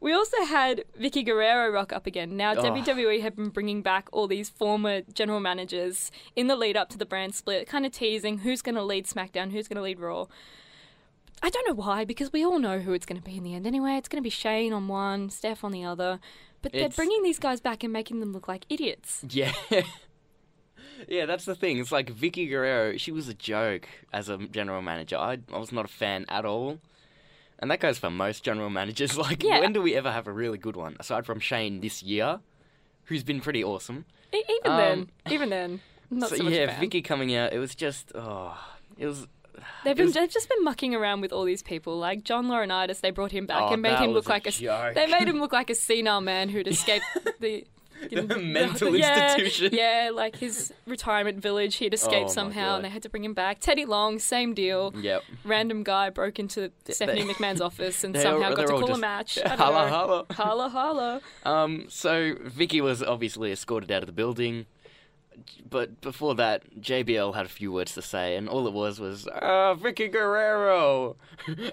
We 0.00 0.12
also 0.14 0.44
had 0.46 0.84
Vickie 0.98 1.24
Guerrero 1.24 1.70
rock 1.70 1.92
up 1.92 2.06
again. 2.06 2.36
Now, 2.36 2.52
Oh. 2.52 2.62
WWE 2.62 3.20
have 3.20 3.36
been 3.36 3.50
bringing 3.50 3.82
back 3.82 4.08
all 4.12 4.26
these 4.26 4.48
former 4.48 5.02
general 5.12 5.40
managers 5.40 6.10
in 6.34 6.46
the 6.46 6.56
lead 6.56 6.76
up 6.76 6.88
to 6.90 6.98
the 6.98 7.04
brand 7.04 7.34
split, 7.34 7.68
kind 7.68 7.84
of 7.84 7.92
teasing 7.92 8.38
who's 8.38 8.62
going 8.62 8.76
to 8.76 8.82
lead 8.82 9.06
SmackDown, 9.06 9.52
who's 9.52 9.68
going 9.68 9.76
to 9.76 9.82
lead 9.82 10.00
Raw. 10.00 10.26
I 11.42 11.50
don't 11.50 11.68
know 11.68 11.74
why, 11.74 12.04
because 12.04 12.32
we 12.32 12.44
all 12.44 12.58
know 12.58 12.78
who 12.80 12.92
it's 12.94 13.04
going 13.06 13.20
to 13.20 13.24
be 13.24 13.36
in 13.36 13.44
the 13.44 13.54
end 13.54 13.66
anyway. 13.66 13.92
It's 13.92 14.08
going 14.08 14.22
to 14.22 14.26
be 14.26 14.30
Shane 14.30 14.72
on 14.72 14.88
one, 14.88 15.28
Steph 15.30 15.64
on 15.64 15.72
the 15.72 15.84
other. 15.84 16.18
But 16.62 16.72
they're 16.72 16.82
It's- 16.82 16.96
bringing 16.96 17.22
these 17.22 17.38
guys 17.38 17.60
back 17.60 17.82
and 17.84 17.92
making 17.92 18.20
them 18.20 18.32
look 18.32 18.48
like 18.48 18.64
idiots. 18.70 19.22
yeah. 19.28 19.52
Yeah, 21.08 21.24
that's 21.24 21.46
the 21.46 21.54
thing. 21.54 21.78
It's 21.78 21.90
like 21.92 22.12
Vickie 22.12 22.46
Guerrero, 22.48 22.98
she 22.98 23.10
was 23.10 23.26
a 23.26 23.32
joke 23.32 23.88
as 24.12 24.28
a 24.28 24.36
general 24.36 24.82
manager. 24.82 25.16
I, 25.16 25.38
I 25.50 25.56
was 25.58 25.72
not 25.72 25.86
a 25.86 25.88
fan 25.88 26.26
at 26.28 26.44
all. 26.44 26.78
And 27.60 27.70
that 27.70 27.78
goes 27.80 27.98
for 27.98 28.10
most 28.10 28.42
general 28.42 28.70
managers. 28.70 29.16
Like, 29.18 29.42
Yeah. 29.42 29.60
when 29.60 29.72
do 29.72 29.82
we 29.82 29.94
ever 29.94 30.10
have 30.10 30.26
a 30.26 30.32
really 30.32 30.58
good 30.58 30.76
one? 30.76 30.96
Aside 30.98 31.26
from 31.26 31.40
Shane 31.40 31.80
this 31.80 32.02
year, 32.02 32.40
who's 33.04 33.22
been 33.22 33.40
pretty 33.40 33.62
awesome. 33.62 34.06
E- 34.34 34.42
even 34.48 34.70
Um, 34.72 34.76
then, 34.78 35.10
even 35.30 35.50
then, 35.50 35.80
not 36.10 36.30
so, 36.30 36.36
so, 36.36 36.48
yeah. 36.48 36.78
Vicky 36.80 37.02
coming 37.02 37.34
out, 37.34 37.52
it 37.52 37.58
was 37.58 37.74
just, 37.74 38.12
oh, 38.14 38.56
it 38.98 39.06
was. 39.06 39.26
They've 39.84 39.94
been 39.96 40.06
was- 40.06 40.14
they've 40.14 40.30
just 40.30 40.48
been 40.48 40.64
mucking 40.64 40.94
around 40.94 41.20
with 41.20 41.32
all 41.32 41.44
these 41.44 41.62
people. 41.62 41.98
Like 41.98 42.24
John 42.24 42.46
Laurinaitis, 42.46 43.00
they 43.02 43.10
brought 43.10 43.32
him 43.32 43.44
back 43.46 43.60
Oh, 43.62 43.72
and 43.74 43.82
made 43.82 43.98
him 43.98 44.12
look 44.12 44.26
a 44.26 44.30
like 44.30 44.46
a 44.46 44.92
they 44.94 45.06
made 45.06 45.28
him 45.28 45.38
look 45.42 45.52
like 45.52 45.68
a 45.68 45.74
senile 45.74 46.20
man 46.22 46.48
who'd 46.48 46.66
escaped 46.68 47.04
the 47.40 47.66
The 48.10 48.38
mental 48.38 48.96
yeah, 48.96 49.34
institution. 49.36 49.70
Yeah, 49.74 50.10
like 50.12 50.36
his 50.36 50.72
retirement 50.86 51.40
village. 51.40 51.76
He'd 51.76 51.92
Oh 51.92 51.96
escaped 51.96 52.28
my 52.28 52.32
somehow, 52.32 52.68
God. 52.70 52.76
and 52.76 52.84
they 52.84 52.88
had 52.88 53.02
to 53.02 53.08
bring 53.08 53.24
him 53.24 53.34
back. 53.34 53.60
Teddy 53.60 53.84
Long, 53.84 54.18
same 54.18 54.54
deal. 54.54 54.92
Yep. 54.96 55.22
Random 55.44 55.82
guy 55.82 56.10
broke 56.10 56.38
into 56.38 56.70
Stephanie 56.88 57.22
they- 57.24 57.32
McMahon's 57.34 57.60
office 57.60 58.02
and 58.04 58.16
somehow 58.20 58.50
all- 58.50 58.56
got 58.56 58.66
to 58.68 58.74
all 58.74 58.80
call 58.80 58.94
a 58.94 58.98
match. 58.98 59.34
Don't 59.44 59.58
Holla, 59.58 59.88
holla. 59.88 60.26
Holla, 60.30 60.68
holla. 60.68 61.20
Um, 61.44 61.86
so 61.88 62.34
Vicky 62.42 62.80
was 62.80 63.02
obviously 63.02 63.52
escorted 63.52 63.90
out 63.92 64.02
of 64.02 64.06
the 64.06 64.12
building, 64.12 64.66
but 65.68 66.00
before 66.00 66.34
that, 66.36 66.62
JBL 66.80 67.34
had 67.34 67.46
a 67.46 67.48
few 67.50 67.70
words 67.72 67.94
to 67.94 68.02
say, 68.02 68.36
and 68.36 68.48
all 68.48 68.66
it 68.66 68.72
was 68.72 68.98
was, 69.00 69.28
"Ah, 69.40 69.74
Vickie 69.74 70.10
Guerrero, 70.10 71.16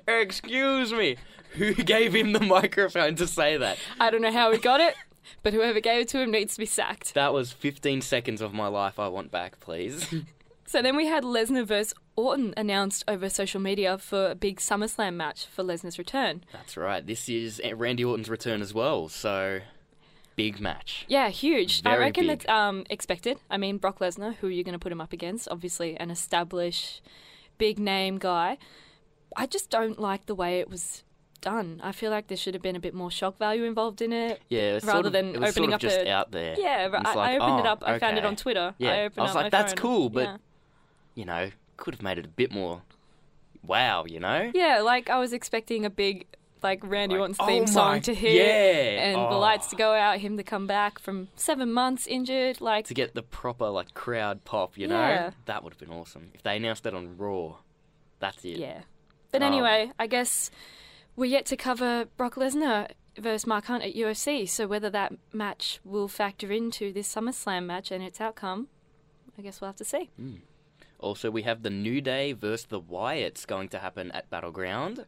excuse 0.07 0.93
me." 0.93 1.15
Who 1.53 1.73
gave 1.73 2.13
him 2.13 2.33
the 2.33 2.39
microphone 2.41 3.15
to 3.15 3.25
say 3.25 3.57
that? 3.57 3.77
I 3.99 4.11
don't 4.11 4.21
know 4.21 4.31
how 4.31 4.51
he 4.51 4.57
got 4.57 4.79
it, 4.81 4.95
but 5.43 5.53
whoever 5.53 5.79
gave 5.79 6.01
it 6.01 6.07
to 6.09 6.21
him 6.21 6.31
needs 6.31 6.53
to 6.53 6.59
be 6.59 6.65
sacked. 6.65 7.13
That 7.13 7.33
was 7.33 7.51
15 7.51 8.01
seconds 8.01 8.41
of 8.41 8.53
my 8.53 8.67
life 8.67 8.99
I 8.99 9.07
want 9.07 9.31
back, 9.31 9.59
please. 9.59 10.13
So 10.67 10.81
then 10.81 10.97
we 10.97 11.05
had 11.05 11.23
Lesnar 11.23 11.65
vs. 11.65 11.93
Orton 12.17 12.53
announced 12.57 13.05
over 13.07 13.29
social 13.29 13.61
media 13.61 13.97
for 13.97 14.31
a 14.31 14.35
big 14.35 14.59
SummerSlam 14.59 15.13
match 15.13 15.45
for 15.45 15.63
Lesnar's 15.63 15.97
return. 15.97 16.43
That's 16.51 16.75
right. 16.75 17.07
This 17.07 17.29
is 17.29 17.61
Randy 17.73 18.03
Orton's 18.03 18.27
return 18.29 18.61
as 18.61 18.73
well, 18.73 19.07
so 19.07 19.61
big 20.35 20.59
match. 20.59 21.05
Yeah, 21.07 21.29
huge. 21.29 21.83
I 21.85 21.95
reckon 21.95 22.27
big. 22.27 22.39
it's 22.41 22.49
um, 22.49 22.83
expected. 22.89 23.39
I 23.49 23.55
mean, 23.55 23.77
Brock 23.77 23.99
Lesnar, 23.99 24.35
who 24.35 24.47
are 24.47 24.51
you 24.51 24.65
going 24.65 24.73
to 24.73 24.79
put 24.79 24.91
him 24.91 24.99
up 24.99 25.13
against? 25.13 25.47
Obviously, 25.49 25.95
an 25.95 26.11
established, 26.11 27.01
big 27.57 27.79
name 27.79 28.17
guy. 28.17 28.57
I 29.37 29.45
just 29.45 29.69
don't 29.69 29.97
like 29.97 30.25
the 30.25 30.35
way 30.35 30.59
it 30.59 30.69
was 30.69 31.03
done. 31.41 31.79
I 31.83 31.91
feel 31.91 32.11
like 32.11 32.27
there 32.27 32.37
should 32.37 32.53
have 32.53 32.63
been 32.63 32.75
a 32.75 32.79
bit 32.79 32.93
more 32.93 33.09
shock 33.11 33.37
value 33.37 33.63
involved 33.63 34.01
in 34.01 34.11
it. 34.13 34.41
Yeah, 34.49 34.73
Rather 34.73 34.79
sort 34.91 35.05
of, 35.07 35.11
than 35.13 35.25
it 35.29 35.35
opening 35.37 35.51
sort 35.53 35.67
of 35.69 35.73
up 35.75 35.81
just 35.81 35.97
a- 35.97 36.09
out 36.11 36.31
there. 36.31 36.55
Yeah, 36.57 36.87
It's 36.87 36.95
I, 36.95 37.13
like, 37.15 37.29
I 37.31 37.35
opened 37.37 37.59
it 37.59 37.65
oh, 37.65 37.71
up. 37.71 37.83
I 37.85 37.99
found 37.99 38.17
it 38.17 38.25
on 38.25 38.35
Twitter. 38.35 38.73
Yeah, 38.77 39.09
I, 39.17 39.21
I 39.21 39.23
was 39.23 39.35
like, 39.35 39.51
that's 39.51 39.73
phone. 39.73 39.77
cool, 39.81 40.09
but- 40.09 40.23
yeah. 40.23 40.37
You 41.15 41.25
know, 41.25 41.49
could 41.77 41.95
have 41.95 42.03
made 42.03 42.17
it 42.19 42.25
a 42.25 42.29
bit 42.29 42.51
more. 42.51 42.83
Wow, 43.63 44.05
you 44.07 44.19
know. 44.19 44.51
yeah, 44.53 44.81
like 44.81 45.09
I 45.09 45.17
was 45.19 45.33
expecting 45.33 45.83
a 45.85 45.89
big 45.89 46.25
like 46.63 46.79
Randy 46.83 47.15
Like, 47.15 47.21
Orton's 47.21 47.37
oh 47.39 47.45
theme 47.47 47.63
my- 47.63 47.69
song 47.69 48.01
to 48.01 48.13
hit. 48.13 48.33
yeah, 48.33 49.07
And 49.09 49.15
the 49.15 49.35
oh. 49.35 49.39
lights 49.39 49.67
to 49.67 49.75
go 49.75 49.93
out, 49.93 50.17
him 50.19 50.37
to 50.37 50.43
come 50.43 50.65
back 50.67 50.97
from 50.99 51.27
seven 51.35 51.71
months 51.71 52.07
injured. 52.07 52.61
Like, 52.61 52.85
to 52.87 52.93
get 52.93 53.13
the 53.13 53.21
proper 53.23 53.69
like 53.69 53.93
crowd 53.93 54.43
pop, 54.43 54.77
you 54.77 54.87
Yeah. 54.87 55.15
know, 55.27 55.31
that 55.45 55.63
would 55.63 55.73
have 55.73 55.79
been 55.79 55.91
awesome 55.91 56.31
if 56.33 56.41
they 56.43 56.55
announced 56.57 56.83
that 56.83 56.93
on 56.93 57.17
Raw. 57.17 57.57
That's 58.19 58.43
it. 58.45 58.57
yeah. 58.57 58.81
But 59.31 59.43
Oh. 59.43 59.45
anyway, 59.45 59.91
I 59.99 60.07
guess 60.07 60.49
we're 61.17 61.25
yet 61.25 61.45
to 61.47 61.57
cover 61.57 62.05
Brock 62.15 62.35
Lesnar 62.35 62.91
versus 63.19 63.45
Mark 63.45 63.65
Hunt 63.65 63.83
at 63.83 63.95
UFC. 63.95 64.47
So 64.47 64.67
whether 64.67 64.89
that 64.91 65.11
match 65.33 65.79
will 65.83 66.07
factor 66.07 66.51
into 66.51 66.93
this 66.93 67.13
SummerSlam 67.13 67.65
match 67.65 67.91
and 67.91 68.01
its 68.03 68.21
outcome, 68.21 68.67
I 69.37 69.41
guess 69.41 69.59
we'll 69.59 69.67
have 69.69 69.75
to 69.77 69.85
see. 69.85 70.09
Also, 70.99 71.29
we 71.29 71.41
have 71.43 71.63
the 71.63 71.69
New 71.69 71.99
Day 72.01 72.31
versus 72.33 72.67
the 72.67 72.79
Wyatts 72.79 73.45
going 73.45 73.67
to 73.69 73.79
happen 73.79 74.11
at 74.11 74.29
Battleground. 74.29 75.05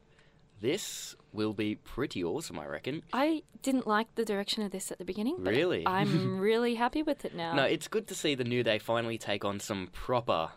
This 0.61 1.15
will 1.31 1.53
be 1.53 1.75
pretty 1.75 2.23
awesome, 2.23 2.59
I 2.59 2.65
reckon. 2.65 3.01
I 3.13 3.43
didn't 3.61 3.87
like 3.87 4.13
the 4.15 4.25
direction 4.25 4.61
of 4.63 4.71
this 4.71 4.91
at 4.91 4.97
the 4.97 5.05
beginning. 5.05 5.37
But 5.39 5.51
Really? 5.55 5.87
I'm 5.87 6.39
really 6.49 6.75
happy 6.75 7.01
with 7.01 7.23
it 7.25 7.33
now. 7.33 7.53
No, 7.53 7.63
it's 7.63 7.87
good 7.87 8.07
to 8.07 8.15
see 8.15 8.35
the 8.35 8.43
New 8.43 8.61
Day 8.63 8.77
finally 8.77 9.17
take 9.17 9.45
on 9.45 9.59
some 9.59 9.87
proper 9.93 10.49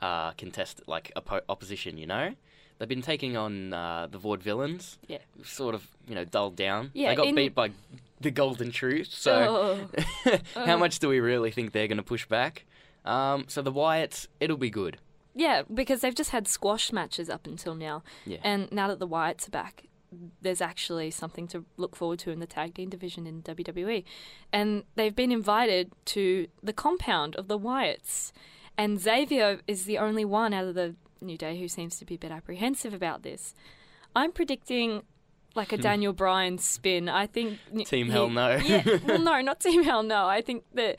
uh, 0.00 0.32
contest, 0.32 0.82
like 0.86 1.12
oppo- 1.16 1.42
opposition. 1.48 1.98
You 1.98 2.06
know, 2.06 2.34
they've 2.78 2.88
been 2.88 3.02
taking 3.02 3.36
on 3.36 3.72
uh, 3.72 4.06
the 4.10 4.18
Vaudevillains. 4.18 4.98
Yeah. 5.08 5.18
sort 5.44 5.74
of 5.74 5.86
you 6.08 6.14
know 6.14 6.24
dulled 6.24 6.56
down. 6.56 6.90
Yeah, 6.94 7.10
they 7.10 7.16
got 7.16 7.26
in- 7.26 7.34
beat 7.34 7.54
by 7.54 7.70
the 8.20 8.30
Golden 8.30 8.70
Truth. 8.72 9.08
So, 9.10 9.88
Oh. 10.24 10.38
how 10.66 10.76
much 10.78 10.98
do 11.00 11.08
we 11.08 11.20
really 11.20 11.50
think 11.50 11.72
they're 11.72 11.88
going 11.88 11.98
to 11.98 12.02
push 12.02 12.26
back? 12.26 12.64
Um, 13.04 13.44
so 13.48 13.60
the 13.62 13.72
Wyatts, 13.72 14.26
it'll 14.40 14.56
be 14.56 14.70
good. 14.70 14.96
Yeah, 15.34 15.62
because 15.72 16.00
they've 16.00 16.14
just 16.14 16.30
had 16.30 16.48
squash 16.48 16.90
matches 16.92 17.28
up 17.28 17.46
until 17.46 17.74
now. 17.74 18.02
Yeah. 18.24 18.38
And 18.42 18.72
now 18.72 18.88
that 18.88 18.98
the 19.00 19.06
Wyatts 19.06 19.48
are 19.48 19.50
back, 19.50 19.84
there's 20.40 20.62
actually 20.62 21.10
something 21.10 21.46
to 21.48 21.66
look 21.76 21.94
forward 21.94 22.18
to 22.20 22.30
in 22.30 22.40
the 22.40 22.46
tag 22.46 22.72
team 22.74 22.88
division 22.88 23.26
in 23.26 23.42
WWE. 23.42 24.02
And 24.50 24.84
they've 24.94 25.14
been 25.14 25.30
invited 25.30 25.92
to 26.06 26.46
the 26.62 26.72
compound 26.72 27.36
of 27.36 27.48
the 27.48 27.58
Wyatts. 27.58 28.32
And 28.78 28.98
Xavier 28.98 29.60
is 29.66 29.84
the 29.84 29.98
only 29.98 30.24
one 30.24 30.54
out 30.54 30.64
of 30.64 30.74
the 30.74 30.94
New 31.20 31.36
Day 31.36 31.58
who 31.58 31.68
seems 31.68 31.98
to 31.98 32.04
be 32.04 32.14
a 32.14 32.18
bit 32.18 32.30
apprehensive 32.30 32.92
about 32.94 33.22
this. 33.22 33.54
I'm 34.14 34.32
predicting 34.32 35.02
like 35.54 35.72
a 35.72 35.76
Daniel 35.78 36.12
Bryan 36.12 36.58
spin. 36.58 37.08
I 37.08 37.26
think 37.26 37.58
Team 37.86 38.06
he- 38.06 38.12
Hell 38.12 38.28
No. 38.30 38.56
yeah, 38.56 38.82
well, 39.06 39.18
no, 39.22 39.40
not 39.40 39.60
Team 39.60 39.82
Hell 39.84 40.02
No. 40.02 40.26
I 40.26 40.40
think 40.42 40.64
that 40.74 40.96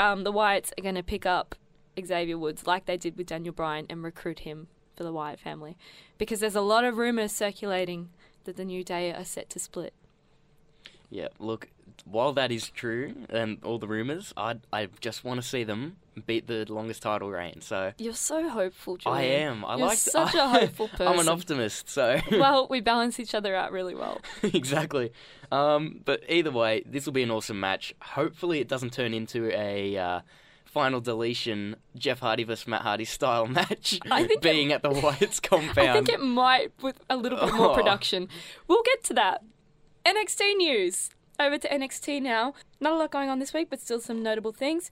um, 0.00 0.24
the 0.24 0.32
Wyatts 0.32 0.72
are 0.78 0.82
going 0.82 0.94
to 0.94 1.02
pick 1.02 1.26
up 1.26 1.54
Xavier 2.02 2.38
Woods 2.38 2.66
like 2.66 2.86
they 2.86 2.96
did 2.96 3.16
with 3.18 3.26
Daniel 3.26 3.52
Bryan 3.54 3.86
and 3.90 4.02
recruit 4.02 4.40
him 4.40 4.68
for 4.96 5.04
the 5.04 5.12
Wyatt 5.12 5.40
family, 5.40 5.76
because 6.18 6.40
there's 6.40 6.54
a 6.56 6.60
lot 6.62 6.84
of 6.84 6.96
rumors 6.98 7.32
circulating 7.32 8.10
that 8.44 8.56
the 8.56 8.64
New 8.64 8.82
Day 8.84 9.12
are 9.12 9.24
set 9.24 9.48
to 9.50 9.58
split. 9.58 9.92
Yeah, 11.10 11.28
look, 11.38 11.68
while 12.04 12.32
that 12.34 12.50
is 12.52 12.68
true 12.70 13.14
and 13.30 13.58
all 13.64 13.78
the 13.78 13.86
rumors, 13.88 14.32
I 14.36 14.56
I 14.72 14.88
just 15.00 15.24
want 15.24 15.40
to 15.40 15.46
see 15.46 15.64
them 15.64 15.96
beat 16.26 16.46
the 16.46 16.66
longest 16.70 17.02
title 17.02 17.30
reign. 17.30 17.60
So 17.62 17.92
You're 17.98 18.12
so 18.14 18.48
hopeful, 18.48 18.98
Julian. 18.98 19.18
I 19.20 19.24
am. 19.46 19.64
I 19.64 19.76
You're 19.76 19.86
like 19.86 19.98
such 19.98 20.34
a 20.34 20.46
hopeful 20.58 20.88
person. 20.88 21.06
I'm 21.08 21.18
an 21.18 21.28
optimist, 21.28 21.88
so 21.88 22.20
well, 22.32 22.66
we 22.68 22.80
balance 22.80 23.18
each 23.18 23.34
other 23.34 23.54
out 23.54 23.72
really 23.72 23.94
well. 23.94 24.20
exactly. 24.42 25.12
Um, 25.50 26.00
but 26.04 26.22
either 26.28 26.50
way, 26.50 26.82
this 26.86 27.06
will 27.06 27.12
be 27.12 27.22
an 27.22 27.30
awesome 27.30 27.58
match. 27.60 27.94
Hopefully, 28.02 28.60
it 28.60 28.68
doesn't 28.68 28.92
turn 28.92 29.14
into 29.14 29.50
a 29.58 29.96
uh, 29.96 30.20
final 30.66 31.00
deletion 31.00 31.76
Jeff 31.96 32.20
Hardy 32.20 32.44
versus 32.44 32.66
Matt 32.66 32.82
Hardy 32.82 33.04
style 33.06 33.46
match, 33.46 33.98
I 34.10 34.20
think 34.26 34.32
it- 34.38 34.42
being 34.42 34.72
at 34.72 34.82
the 34.82 34.90
Wyatt's 34.90 35.40
compound. 35.40 35.78
I 35.88 35.92
think 35.94 36.08
it 36.10 36.20
might 36.20 36.72
with 36.82 37.00
a 37.08 37.16
little 37.16 37.38
bit 37.38 37.54
more 37.54 37.70
Oh. 37.70 37.74
production. 37.74 38.28
We'll 38.68 38.82
get 38.82 39.02
to 39.04 39.14
that. 39.14 39.42
NXT 40.04 40.56
news. 40.56 41.10
Over 41.40 41.58
to 41.58 41.68
NXT 41.68 42.22
now. 42.22 42.54
Not 42.80 42.92
a 42.92 42.96
lot 42.96 43.10
going 43.10 43.28
on 43.28 43.38
this 43.38 43.52
week, 43.54 43.68
but 43.70 43.80
still 43.80 44.00
some 44.00 44.22
notable 44.22 44.52
things. 44.52 44.90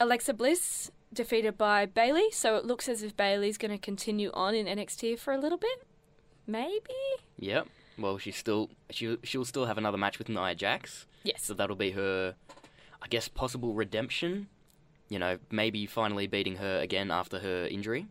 Alexa 0.00 0.34
Bliss 0.34 0.90
defeated 1.12 1.58
by 1.58 1.86
Bayley, 1.86 2.30
so 2.30 2.56
it 2.56 2.64
looks 2.64 2.88
as 2.88 3.02
if 3.02 3.16
Bayley's 3.16 3.58
going 3.58 3.70
to 3.70 3.78
continue 3.78 4.30
on 4.32 4.54
in 4.54 4.66
NXT 4.66 5.18
for 5.18 5.32
a 5.32 5.38
little 5.38 5.58
bit. 5.58 5.86
Maybe. 6.46 6.80
Yep. 7.38 7.68
Well, 7.98 8.18
she 8.18 8.30
still 8.30 8.70
she 8.90 9.16
she'll 9.22 9.44
still 9.44 9.66
have 9.66 9.78
another 9.78 9.98
match 9.98 10.18
with 10.18 10.28
Nia 10.28 10.54
Jax. 10.54 11.06
Yes. 11.22 11.44
So 11.44 11.54
that'll 11.54 11.76
be 11.76 11.90
her, 11.92 12.34
I 13.02 13.08
guess, 13.08 13.28
possible 13.28 13.74
redemption. 13.74 14.48
You 15.08 15.18
know, 15.18 15.38
maybe 15.50 15.86
finally 15.86 16.26
beating 16.26 16.56
her 16.56 16.80
again 16.80 17.10
after 17.10 17.38
her 17.40 17.66
injury. 17.66 18.06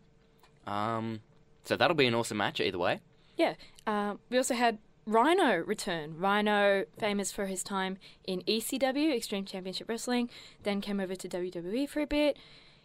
Um, 0.66 1.20
so 1.64 1.76
that'll 1.76 1.96
be 1.96 2.06
an 2.06 2.14
awesome 2.14 2.36
match 2.36 2.60
either 2.60 2.78
way. 2.78 3.00
Yeah. 3.36 3.54
Um, 3.86 4.20
we 4.30 4.36
also 4.36 4.54
had 4.54 4.78
Rhino 5.06 5.56
return. 5.58 6.16
Rhino, 6.18 6.84
famous 6.98 7.32
for 7.32 7.46
his 7.46 7.62
time 7.62 7.98
in 8.24 8.40
ECW, 8.42 9.14
Extreme 9.16 9.46
Championship 9.46 9.88
Wrestling, 9.88 10.30
then 10.62 10.80
came 10.80 11.00
over 11.00 11.14
to 11.16 11.28
WWE 11.28 11.88
for 11.88 12.00
a 12.00 12.06
bit. 12.06 12.36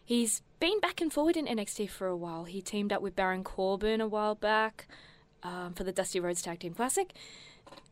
He's 0.04 0.42
been 0.60 0.80
back 0.80 1.02
and 1.02 1.12
forward 1.12 1.38
in 1.38 1.46
NXT 1.46 1.90
for 1.90 2.08
a 2.08 2.16
while. 2.16 2.46
He 2.46 2.62
teamed 2.62 2.92
up 2.94 3.02
with 3.02 3.16
Baron 3.16 3.44
Corbin 3.44 4.02
a 4.02 4.08
while 4.08 4.36
back 4.36 4.88
um, 5.44 5.74
for 5.74 5.84
the 5.84 5.92
Dusty 5.92 6.20
Rhodes 6.20 6.42
Tag 6.42 6.60
Team 6.60 6.74
Classic. 6.74 7.14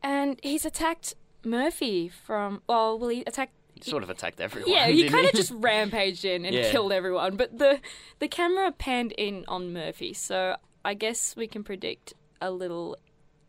And 0.02 0.40
he's 0.42 0.64
attacked 0.64 1.14
Murphy 1.44 2.08
from, 2.08 2.62
well, 2.66 2.98
well, 2.98 3.10
he 3.10 3.22
attacked 3.26 3.52
He 3.74 3.90
sort 3.90 4.02
of 4.02 4.10
attacked 4.10 4.40
everyone. 4.40 4.70
yeah, 4.72 4.88
he 4.88 5.08
kind 5.08 5.26
of 5.26 5.32
just 5.34 5.52
rampaged 5.54 6.24
in 6.24 6.44
and 6.46 6.54
Yeah. 6.54 6.70
killed 6.72 6.90
everyone. 6.92 7.36
But 7.36 7.58
the 7.58 7.80
the 8.18 8.28
camera 8.28 8.72
panned 8.72 9.12
in 9.12 9.44
on 9.46 9.72
Murphy, 9.72 10.14
so 10.14 10.56
I 10.84 10.94
guess 10.94 11.36
we 11.36 11.46
can 11.46 11.62
predict 11.62 12.14
a 12.40 12.50
little 12.50 12.96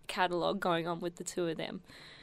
catalog 0.07 0.59
going 0.59 0.87
on 0.87 0.99
with 0.99 1.17
the 1.17 1.23
two 1.23 1.47
of 1.47 1.57
them. 1.57 1.81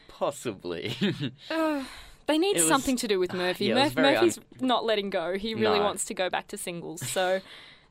possibly. 0.08 0.96
They 2.26 2.38
need 2.38 2.54
was- 2.56 2.66
something 2.68 2.96
to 2.96 3.06
do 3.08 3.18
with 3.20 3.34
ah, 3.34 3.36
Murphy. 3.36 3.66
yeah, 3.66 3.74
Murph- 3.74 3.96
Murphy's 3.96 4.40
not 4.60 4.84
letting 4.86 5.10
go. 5.10 5.36
He 5.36 5.54
really 5.54 5.78
No. 5.78 5.84
wants 5.84 6.06
to 6.06 6.14
go 6.14 6.30
back 6.30 6.48
to 6.48 6.56
singles, 6.56 7.06
so 7.06 7.40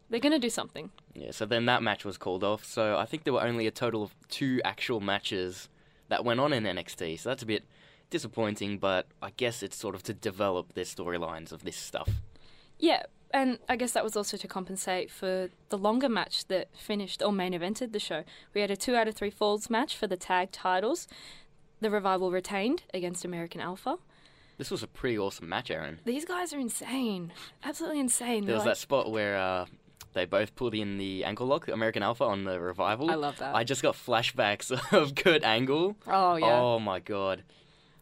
they're 0.10 0.20
gonna 0.20 0.40
do 0.40 0.50
something. 0.50 0.90
yeah. 1.14 1.30
So 1.32 1.46
then 1.46 1.66
that 1.68 1.84
match 1.84 2.04
was 2.04 2.18
called 2.18 2.44
off. 2.44 2.66
So 2.66 2.98
I 2.98 3.06
think 3.06 3.26
there 3.26 3.34
were 3.34 3.44
only 3.44 3.68
a 3.68 3.72
total 3.72 4.02
of 4.02 4.16
two 4.30 4.60
actual 4.66 5.00
matches 5.02 5.70
that 6.10 6.26
went 6.26 6.40
on 6.40 6.52
in 6.52 6.64
NXT. 6.64 7.20
So 7.20 7.30
that's 7.30 7.44
a 7.44 7.46
bit 7.46 7.64
disappointing, 8.10 8.80
but 8.80 9.06
I 9.22 9.30
guess 9.38 9.62
it's 9.62 9.78
sort 9.78 9.94
of 9.94 10.02
to 10.04 10.14
develop 10.16 10.74
their 10.74 10.84
storylines 10.86 11.52
of 11.52 11.64
this 11.64 11.78
stuff. 11.78 12.10
Yeah, 12.80 13.04
and 13.34 13.58
I 13.68 13.76
guess 13.76 13.92
that 13.94 14.04
was 14.04 14.16
also 14.16 14.38
to 14.38 14.48
compensate 14.48 15.10
for 15.12 15.50
the 15.70 15.78
longer 15.78 16.08
match 16.08 16.46
that 16.48 16.68
finished 16.78 17.22
or 17.24 17.32
main 17.34 17.54
evented 17.54 17.92
the 17.92 18.00
show. 18.00 18.24
We 18.54 18.62
had 18.62 18.72
a 18.72 18.76
two 18.78 18.96
out 18.96 19.08
of 19.08 19.16
three 19.16 19.30
falls 19.32 19.70
match 19.70 19.98
for 19.98 20.08
the 20.08 20.18
tag 20.18 20.52
titles. 20.52 21.08
The 21.82 21.90
revival 21.90 22.32
retained 22.32 22.84
against 22.94 23.26
American 23.26 23.60
Alpha. 23.60 23.98
This 24.58 24.70
was 24.72 24.84
a 24.84 24.88
pretty 24.88 25.18
awesome 25.18 25.50
match, 25.50 25.72
Aaron. 25.72 26.00
These 26.06 26.26
guys 26.26 26.54
are 26.54 26.60
insane. 26.60 27.34
Absolutely 27.64 28.00
insane. 28.00 28.42
There 28.46 28.48
They're 28.48 28.56
was 28.56 28.66
like- 28.66 28.76
that 28.76 28.78
spot 28.80 29.12
where 29.12 29.36
uh, 29.38 29.66
they 30.14 30.26
both 30.26 30.56
pulled 30.56 30.76
in 30.76 30.98
the 31.00 31.26
ankle 31.26 31.48
lock, 31.48 31.68
American 31.68 32.04
Alpha, 32.04 32.24
on 32.24 32.44
the 32.44 32.60
revival. 32.60 33.10
I 33.10 33.16
love 33.16 33.38
that. 33.40 33.56
I 33.56 33.64
just 33.64 33.82
got 33.82 33.96
flashbacks 33.96 34.72
of 34.94 35.16
Kurt 35.16 35.44
Angle. 35.44 35.98
Oh, 36.08 36.36
yeah. 36.36 36.60
Oh 36.62 36.80
my 36.80 37.00
god. 37.00 37.44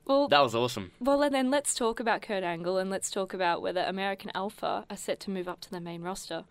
Well, 0.05 0.27
That 0.27 0.41
was 0.41 0.55
awesome. 0.55 0.91
well, 1.00 1.22
and 1.22 1.34
then 1.34 1.50
let's 1.51 1.74
talk 1.75 2.00
about 2.00 2.22
Kurt 2.22 2.43
Angle 2.43 2.77
and 2.77 2.89
let's 2.89 3.10
talk 3.12 3.34
about 3.34 3.62
whether 3.62 3.81
American 3.81 4.31
Alpha 4.34 4.86
are 4.89 4.98
set 4.98 5.20
to 5.22 5.31
move 5.31 5.48
up 5.48 5.62
to 5.62 5.70
the 5.72 5.79
main 5.79 6.01
roster. 6.01 6.43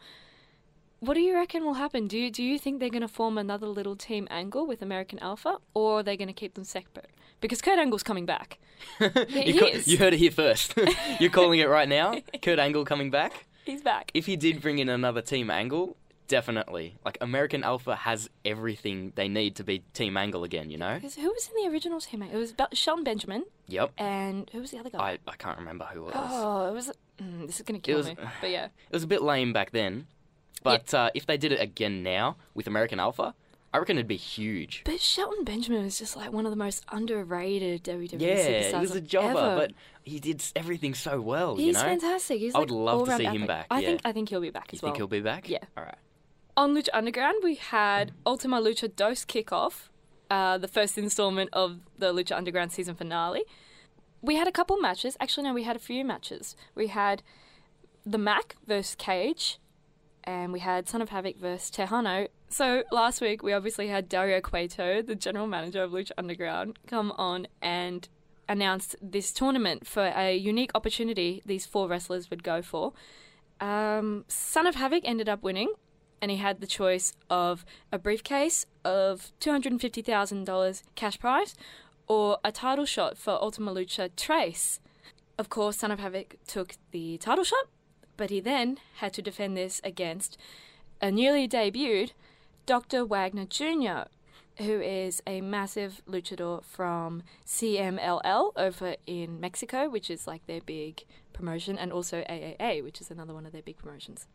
What 1.01 1.15
do 1.15 1.21
you 1.21 1.35
reckon 1.35 1.65
will 1.65 1.75
happen? 1.75 2.07
Do 2.09 2.19
you 2.19 2.31
do 2.31 2.43
you 2.43 2.59
think 2.59 2.79
they're 2.79 2.91
going 2.91 3.01
to 3.01 3.09
form 3.09 3.39
another 3.39 3.67
little 3.67 3.97
team 3.97 4.29
Angle 4.31 4.67
with 4.67 4.83
American 4.83 5.19
Alpha, 5.21 5.57
or 5.73 6.01
are 6.01 6.03
they 6.03 6.17
going 6.17 6.29
to 6.29 6.35
keep 6.35 6.55
them 6.55 6.65
separate? 6.65 7.11
Because 7.41 7.63
Kurt 7.63 7.79
Angle's 7.79 8.03
coming 8.03 8.27
back. 8.27 8.59
He, 9.29 9.53
you, 9.53 9.61
ca- 9.61 9.67
is. 9.67 9.89
you 9.89 9.97
heard 9.99 10.13
it 10.15 10.19
here 10.19 10.31
first. 10.31 10.75
You're 11.21 11.31
calling 11.31 11.59
it 11.59 11.69
right 11.69 11.89
now. 11.89 12.21
Kurt 12.43 12.59
Angle 12.59 12.85
coming 12.85 13.11
back. 13.11 13.47
He's 13.65 13.83
back. 13.83 14.11
If 14.15 14.27
he 14.27 14.37
did 14.37 14.61
bring 14.61 14.79
in 14.79 14.89
another 14.91 15.23
Team 15.23 15.51
Angle, 15.51 15.97
definitely. 16.31 16.95
Like 17.05 17.19
American 17.21 17.63
Alpha 17.63 17.95
has 17.95 18.31
everything 18.45 19.13
they 19.17 19.29
need 19.29 19.57
to 19.57 19.65
be 19.65 19.81
Team 19.93 20.17
Angle 20.17 20.45
again. 20.45 20.71
You 20.71 20.79
know. 20.79 20.99
'Cause 20.99 21.17
Who 21.17 21.29
was 21.29 21.49
in 21.55 21.63
the 21.63 21.71
original 21.71 22.01
team? 22.01 22.23
Angle? 22.23 22.39
It 22.39 22.41
was 22.41 22.53
Be- 22.53 22.65
Shelton 22.73 23.05
Benjamin, 23.05 23.45
Yep. 23.69 23.93
and 23.99 24.49
who 24.53 24.61
was 24.61 24.71
the 24.71 24.79
other 24.79 24.89
guy? 24.91 24.99
I, 24.99 25.19
I 25.29 25.37
can't 25.37 25.59
remember 25.59 25.85
who 25.93 26.09
it 26.09 26.15
was. 26.15 26.31
Oh, 26.31 26.69
it 26.69 26.73
was. 26.73 26.91
Mm, 27.21 27.47
this 27.47 27.57
is 27.57 27.63
going 27.67 27.79
to 27.81 27.85
kill 27.87 27.99
was- 27.99 28.07
me. 28.07 28.17
But 28.41 28.51
yeah. 28.51 28.65
It 28.67 28.93
was 28.93 29.03
a 29.03 29.07
bit 29.09 29.21
lame 29.23 29.53
back 29.53 29.73
then, 29.73 30.07
but 30.63 30.95
uh, 30.95 31.11
if 31.15 31.27
they 31.27 31.37
did 31.37 31.53
it 31.53 31.61
again 31.61 32.03
now 32.03 32.37
with 32.55 32.67
American 32.67 32.99
Alpha, 33.01 33.35
I 33.73 33.79
reckon 33.79 33.99
it'd 33.99 34.09
be 34.09 34.17
huge. 34.17 34.83
But 34.85 35.01
Shelton 35.01 35.45
Benjamin 35.45 35.85
was 35.85 35.97
just 35.99 36.17
like 36.17 36.33
one 36.33 36.45
of 36.45 36.51
the 36.51 36.57
most 36.57 36.85
underrated 36.91 37.85
WWE 37.85 38.21
Yeah, 38.21 38.37
superstars 38.37 38.75
he 38.75 38.81
was 38.81 38.95
a 38.97 39.01
jobber, 39.01 39.39
ever. 39.39 39.57
but 39.57 39.73
he 40.03 40.19
did 40.19 40.43
everything 40.57 40.93
so 40.95 41.21
well. 41.21 41.55
He's 41.57 41.67
you 41.67 41.73
know. 41.75 41.81
fantastic. 41.81 42.41
He's 42.41 42.55
I 42.55 42.59
would 42.59 42.71
like 42.73 42.85
love 42.97 43.07
to 43.09 43.17
see 43.17 43.25
him 43.27 43.47
back, 43.47 43.67
I 43.71 43.79
yeah. 43.81 43.89
think 43.89 44.01
I 44.05 44.13
think 44.13 44.29
he'll 44.29 44.41
be 44.41 44.51
back 44.51 44.73
You 44.73 44.77
as 44.79 44.83
well. 44.83 44.89
You 44.89 44.93
think 44.95 44.97
he'll 44.97 45.07
be 45.07 45.21
back? 45.21 45.49
Yeah. 45.49 45.59
All 45.77 45.85
right. 45.85 45.95
On 46.61 46.75
Lucha 46.75 46.91
Underground, 46.93 47.39
we 47.43 47.55
had 47.55 48.13
Ultima 48.27 48.61
Lucha 48.61 48.95
Dos 48.95 49.25
kickoff, 49.25 49.89
uh, 50.31 50.59
the 50.59 50.69
first 50.69 50.99
installment 50.99 51.49
of 51.55 51.79
the 51.97 52.13
Lucha 52.13 52.37
Underground 52.37 52.71
season 52.71 52.95
finale. 52.95 53.45
We 54.21 54.37
had 54.37 54.47
a 54.47 54.53
couple 54.53 54.77
matches. 54.77 55.17
Actually, 55.21 55.45
no, 55.45 55.55
we 55.55 55.63
had 55.63 55.75
a 55.75 55.79
few 55.79 56.05
matches. 56.05 56.57
We 56.75 56.89
had 56.89 57.23
the 58.05 58.19
Mack 58.19 58.57
versus 58.67 58.95
Cage, 58.95 59.59
and 60.23 60.53
we 60.53 60.61
had 60.61 60.87
Son 60.87 61.01
of 61.01 61.09
Havoc 61.09 61.39
versus 61.39 61.71
Texano. 61.71 62.29
So 62.51 62.85
last 62.93 63.23
week, 63.23 63.43
we 63.43 63.55
obviously 63.55 63.89
had 63.89 64.07
Dario 64.07 64.43
Cueto, 64.43 65.01
the 65.01 65.15
general 65.15 65.47
manager 65.47 65.83
of 65.83 65.93
Lucha 65.93 66.13
Underground, 66.19 66.79
come 66.87 67.11
on 67.13 67.47
and 67.63 68.07
announced 68.51 68.97
this 69.01 69.33
tournament 69.33 69.87
for 69.87 70.13
a 70.15 70.37
unique 70.37 70.73
opportunity 70.75 71.41
these 71.47 71.65
four 71.65 71.89
wrestlers 71.89 72.29
would 72.29 72.43
go 72.43 72.61
for. 72.61 72.93
Um, 73.63 74.27
Son 74.29 74.67
of 74.67 74.75
Havoc 74.75 75.05
ended 75.07 75.27
up 75.27 75.43
winning, 75.43 75.73
and 76.21 76.31
he 76.31 76.37
had 76.37 76.61
the 76.61 76.67
choice 76.67 77.13
of 77.29 77.65
a 77.93 77.99
briefcase 77.99 78.67
of 78.85 79.33
$250,000 79.41 80.83
cash 80.95 81.19
prize 81.19 81.55
or 82.07 82.39
a 82.45 82.53
title 82.53 82.85
shot 82.85 83.17
for 83.17 83.33
Ultima 83.33 83.73
Lucha 83.73 84.11
Tres. 84.17 84.81
Of 85.39 85.49
course, 85.49 85.79
Son 85.79 85.91
of 85.91 86.01
Havoc 86.01 86.37
took 86.47 86.75
the 86.91 87.17
title 87.19 87.45
shot, 87.45 87.67
but 88.17 88.31
he 88.31 88.41
then 88.41 88.79
had 88.97 89.13
to 89.15 89.23
defend 89.23 89.57
this 89.57 89.81
against 89.85 90.37
a 91.01 91.11
newly 91.11 91.49
debuted 91.49 92.13
Dr. 92.67 93.05
Wagner 93.05 93.47
Jr., 93.47 94.11
who 94.59 94.81
is 94.81 95.23
a 95.27 95.41
massive 95.41 96.03
luchador 96.07 96.63
from 96.63 97.23
CMLL 97.47 98.53
over 98.57 98.97
in 99.07 99.41
Mexico, 99.41 99.89
which 99.89 100.11
is 100.11 100.27
like 100.27 100.47
their 100.47 100.61
big 100.61 101.05
promotion, 101.33 101.79
and 101.79 101.93
also 101.93 102.23
AAA, 102.23 102.85
which 102.85 103.01
is 103.01 103.11
another 103.11 103.33
one 103.33 103.47
of 103.47 103.53
their 103.53 103.63
big 103.63 103.79
promotions. 103.79 104.27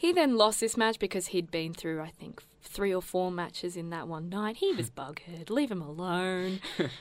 He 0.00 0.14
then 0.14 0.38
lost 0.38 0.60
this 0.60 0.78
match 0.78 0.98
because 0.98 1.26
he'd 1.26 1.50
been 1.50 1.74
through, 1.74 2.00
I 2.00 2.08
think, 2.08 2.42
three 2.62 2.94
or 2.94 3.02
four 3.02 3.30
matches 3.30 3.76
in 3.76 3.90
that 3.90 4.08
one 4.08 4.30
night. 4.30 4.56
He 4.56 4.72
was 4.72 4.88
bughead. 5.00 5.50
Leave 5.50 5.70
him 5.70 5.82
alone. 5.82 6.60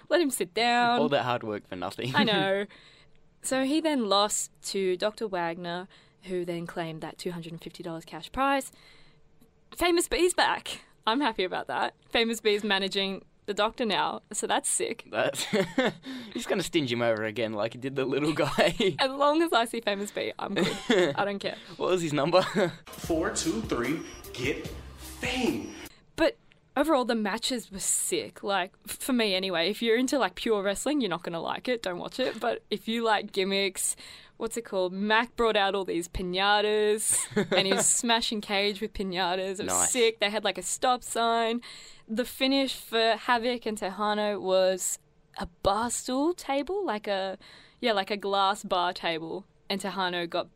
Let 0.09 0.19
him 0.19 0.29
sit 0.29 0.53
down. 0.53 0.99
All 0.99 1.07
that 1.07 1.23
hard 1.23 1.41
work 1.43 1.65
for 1.65 1.77
nothing. 1.77 2.13
I 2.13 2.25
know. 2.25 2.65
So 3.41 3.63
he 3.63 3.79
then 3.79 4.09
lost 4.09 4.51
to 4.63 4.97
Dr. 4.97 5.25
Wagner, 5.25 5.87
who 6.23 6.43
then 6.43 6.67
claimed 6.67 6.99
that 6.99 7.17
$250 7.17 8.05
cash 8.05 8.29
prize. 8.33 8.69
Famous 9.77 10.09
B's 10.09 10.33
back. 10.33 10.81
I'm 11.07 11.21
happy 11.21 11.45
about 11.45 11.67
that. 11.67 11.93
Famous 12.09 12.41
B's 12.41 12.65
managing 12.65 13.23
the 13.49 13.53
doctor 13.55 13.83
now, 13.83 14.21
so 14.31 14.45
that's 14.45 14.69
sick. 14.69 15.05
That 15.09 15.35
he's 16.33 16.45
gonna 16.45 16.61
stinge 16.61 16.91
him 16.91 17.01
over 17.01 17.25
again, 17.25 17.53
like 17.53 17.73
he 17.73 17.79
did 17.79 17.95
the 17.95 18.05
little 18.05 18.31
guy. 18.31 18.75
As 18.99 19.09
long 19.09 19.41
as 19.41 19.51
I 19.51 19.65
see 19.65 19.81
Famous 19.81 20.11
B, 20.11 20.31
I'm 20.37 20.53
good. 20.53 21.15
I 21.15 21.25
don't 21.25 21.39
care. 21.39 21.55
what 21.77 21.89
was 21.89 22.03
his 22.03 22.13
number? 22.13 22.43
Four, 22.85 23.31
two, 23.31 23.61
three, 23.63 24.01
get 24.33 24.67
fame. 24.97 25.73
Overall, 26.79 27.03
the 27.03 27.15
matches 27.15 27.69
were 27.71 27.79
sick. 27.79 28.41
Like, 28.41 28.71
for 28.87 29.11
me 29.11 29.35
anyway, 29.35 29.69
if 29.69 29.81
you're 29.81 29.97
into 29.97 30.17
like 30.17 30.35
pure 30.35 30.63
wrestling, 30.63 31.01
you're 31.01 31.09
not 31.09 31.23
going 31.23 31.33
to 31.33 31.39
like 31.39 31.67
it. 31.67 31.83
Don't 31.83 31.97
watch 31.99 32.19
it. 32.19 32.39
But 32.39 32.63
if 32.69 32.87
you 32.87 33.03
like 33.03 33.33
gimmicks, 33.33 33.97
what's 34.37 34.55
it 34.55 34.63
called? 34.63 34.93
Mack 34.93 35.35
brought 35.35 35.57
out 35.57 35.75
all 35.75 35.83
these 35.83 36.07
pinatas 36.07 37.17
and 37.57 37.67
he 37.67 37.73
was 37.73 37.85
smashing 37.85 38.39
cage 38.39 38.79
with 38.79 38.93
pinatas. 38.93 39.59
It 39.59 39.65
was 39.65 39.73
Nice. 39.73 39.91
sick. 39.91 40.19
They 40.21 40.29
had 40.29 40.45
like 40.45 40.57
a 40.57 40.61
stop 40.61 41.03
sign. 41.03 41.59
The 42.07 42.23
finish 42.23 42.75
for 42.75 43.15
Havoc 43.17 43.65
and 43.65 43.77
Texano 43.77 44.39
was 44.39 44.99
a 45.37 45.47
bar 45.63 45.89
stool 45.89 46.33
table, 46.33 46.85
like 46.85 47.07
a, 47.07 47.37
yeah, 47.81 47.91
like 47.91 48.09
a 48.09 48.17
glass 48.17 48.63
bar 48.63 48.93
table. 48.93 49.45
And 49.69 49.81
Texano 49.81 50.29
got 50.29 50.47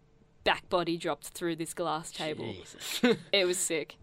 back 0.46 0.70
body 0.70 0.96
dropped 0.98 1.28
through 1.30 1.58
this 1.58 1.74
glass 1.74 2.12
table. 2.12 2.46
Jesus. 2.54 3.18
It 3.34 3.46
was 3.46 3.58
sick. 3.58 3.98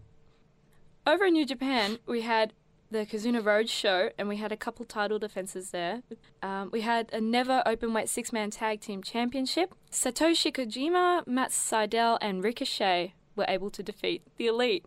Over 1.05 1.25
in 1.25 1.33
New 1.33 1.45
Japan, 1.45 1.97
we 2.05 2.21
had 2.21 2.53
the 2.91 3.05
Kizuna 3.05 3.43
Road 3.43 3.69
show, 3.69 4.09
and 4.17 4.27
we 4.27 4.37
had 4.37 4.51
a 4.51 4.57
couple 4.57 4.85
title 4.85 5.17
defenses 5.17 5.71
there. 5.71 6.03
Um, 6.43 6.69
we 6.71 6.81
had 6.81 7.09
a 7.11 7.19
never 7.19 7.63
open 7.65 7.93
weight 7.93 8.07
six 8.07 8.31
man 8.31 8.51
tag 8.51 8.81
team 8.81 9.01
championship. 9.01 9.73
Satoshi 9.91 10.53
Kojima, 10.53 11.25
Matt 11.25 11.49
Sydal, 11.51 12.19
and 12.21 12.43
Ricochet 12.43 13.15
were 13.35 13.45
able 13.47 13.71
to 13.71 13.81
defeat 13.81 14.21
the 14.37 14.47
Elite. 14.47 14.85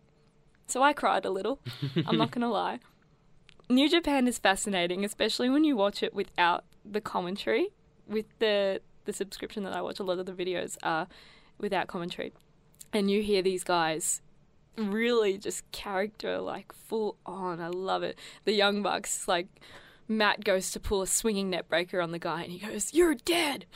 So 0.66 0.82
I 0.82 0.92
cried 0.92 1.24
a 1.24 1.30
little. 1.30 1.58
I'm 2.06 2.16
not 2.16 2.30
going 2.30 2.42
to 2.42 2.48
lie. 2.48 2.78
New 3.68 3.88
Japan 3.88 4.28
is 4.28 4.38
fascinating, 4.38 5.04
especially 5.04 5.48
when 5.48 5.64
you 5.64 5.76
watch 5.76 6.02
it 6.02 6.14
without 6.14 6.64
the 6.84 7.00
commentary. 7.00 7.68
With 8.06 8.26
the 8.38 8.82
the 9.04 9.12
subscription 9.12 9.64
that 9.64 9.74
I 9.74 9.82
watch, 9.82 9.98
a 9.98 10.04
lot 10.04 10.18
of 10.18 10.26
the 10.26 10.32
videos 10.32 10.76
are 10.82 11.08
without 11.58 11.88
commentary, 11.88 12.32
and 12.92 13.10
you 13.10 13.22
hear 13.22 13.42
these 13.42 13.64
guys 13.64 14.20
really 14.76 15.38
just 15.38 15.70
character 15.72 16.38
like 16.40 16.72
full 16.72 17.16
on. 17.26 17.60
I 17.60 17.68
love 17.68 18.02
it. 18.02 18.18
The 18.44 18.52
Young 18.52 18.82
Bucks, 18.82 19.26
like 19.28 19.48
Matt 20.08 20.44
goes 20.44 20.70
to 20.72 20.80
pull 20.80 21.02
a 21.02 21.06
swinging 21.06 21.50
neckbreaker 21.50 22.02
on 22.02 22.12
the 22.12 22.18
guy, 22.18 22.42
and 22.42 22.52
he 22.52 22.58
goes, 22.58 22.92
"You're 22.94 23.14
dead." 23.14 23.66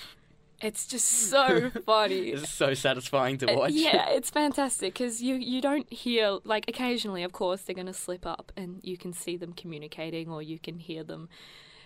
It's 0.61 0.89
just 0.89 1.07
so 1.07 1.71
funny. 1.87 2.31
It's 2.31 2.51
so 2.51 2.75
satisfying 2.75 3.39
to 3.39 3.53
Uh, 3.53 3.57
watch. 3.57 3.73
Yeah, 3.73 4.09
it's 4.11 4.29
fantastic 4.31 4.95
because 4.95 5.23
you 5.23 5.37
you 5.37 5.61
don't 5.61 5.91
hear 5.93 6.39
like 6.45 6.65
occasionally, 6.69 7.23
of 7.23 7.33
course, 7.33 7.63
they're 7.63 7.75
going 7.77 7.87
to 7.87 7.93
slip 7.93 8.27
up, 8.27 8.51
and 8.57 8.81
you 8.83 8.97
can 8.99 9.13
see 9.13 9.37
them 9.37 9.53
communicating 9.53 10.29
or 10.29 10.43
you 10.43 10.59
can 10.59 10.79
hear 10.79 11.05
them 11.05 11.29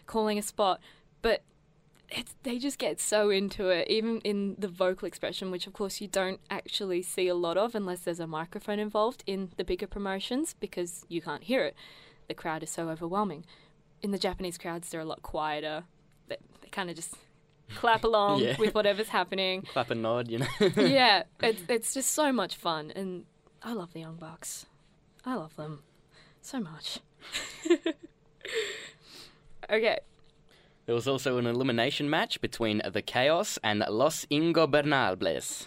calling 0.06 0.38
a 0.38 0.42
spot, 0.42 0.80
but 1.20 1.42
they 2.42 2.58
just 2.58 2.78
get 2.78 3.00
so 3.00 3.30
into 3.30 3.68
it, 3.68 3.88
even 3.88 4.18
in 4.20 4.56
the 4.58 4.68
vocal 4.68 5.06
expression, 5.08 5.50
which 5.50 5.66
of 5.66 5.72
course 5.72 6.00
you 6.00 6.08
don't 6.08 6.40
actually 6.50 7.02
see 7.02 7.28
a 7.28 7.34
lot 7.34 7.56
of 7.56 7.74
unless 7.74 8.00
there's 8.00 8.20
a 8.20 8.26
microphone 8.26 8.78
involved 8.78 9.22
in 9.26 9.50
the 9.56 9.64
bigger 9.64 9.86
promotions 9.86 10.54
because 10.60 11.04
you 11.08 11.20
can't 11.22 11.44
hear 11.44 11.64
it. 11.64 11.74
The 12.28 12.34
crowd 12.34 12.62
is 12.62 12.70
so 12.70 12.88
overwhelming. 12.88 13.44
In 14.02 14.10
the 14.10 14.18
Japanese 14.18 14.58
crowds, 14.58 14.90
they're 14.90 15.00
a 15.00 15.04
lot 15.04 15.22
quieter. 15.22 15.84
They, 16.28 16.36
they 16.60 16.68
kind 16.68 16.90
of 16.90 16.96
just 16.96 17.14
clap 17.74 18.04
along 18.10 18.40
Yeah. 18.40 18.56
with 18.58 18.74
whatever's 18.74 19.08
happening 19.08 19.62
Clap 19.72 19.90
and 19.90 20.02
nod, 20.02 20.28
you 20.28 20.38
know. 20.38 20.46
yeah, 20.76 21.22
it's 21.40 21.62
it's 21.68 21.94
just 21.94 22.10
so 22.12 22.32
much 22.32 22.56
fun, 22.56 22.90
and 22.94 23.24
I 23.62 23.72
love 23.72 23.92
the 23.92 24.00
Young 24.00 24.16
Bucks. 24.16 24.66
I 25.24 25.34
love 25.36 25.54
them 25.56 25.82
so 26.40 26.58
much. 26.60 26.98
okay, 29.70 29.98
There 30.86 30.94
was 30.94 31.06
also 31.06 31.38
an 31.38 31.46
elimination 31.46 32.10
match 32.10 32.40
between 32.40 32.82
the 32.90 33.02
Chaos 33.02 33.58
and 33.62 33.84
Los 33.88 34.26
Ingobernables. 34.26 35.66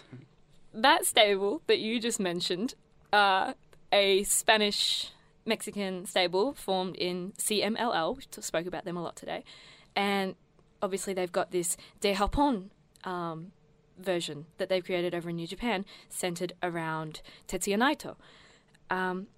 that 0.74 1.06
stable 1.06 1.62
that 1.66 1.78
you 1.78 1.98
just 1.98 2.20
mentioned, 2.20 2.74
uh, 3.12 3.54
a 3.92 4.24
Spanish 4.24 5.12
Mexican 5.46 6.04
stable 6.04 6.52
formed 6.52 6.96
in 6.96 7.32
CMLL. 7.38 8.16
We 8.16 8.42
spoke 8.42 8.66
about 8.66 8.84
them 8.84 8.96
a 8.96 9.02
lot 9.02 9.16
today, 9.16 9.42
and 9.94 10.34
obviously 10.82 11.14
they've 11.14 11.32
got 11.32 11.50
this 11.50 11.78
De 12.00 12.14
Japón 12.14 12.70
um, 13.04 13.52
version 13.98 14.46
that 14.58 14.68
they've 14.68 14.84
created 14.84 15.14
over 15.14 15.30
in 15.30 15.36
New 15.36 15.46
Japan, 15.46 15.86
centered 16.10 16.52
around 16.62 17.22
Tetsuya 17.48 17.78
Naito. 17.78 18.16
Um, 18.90 19.28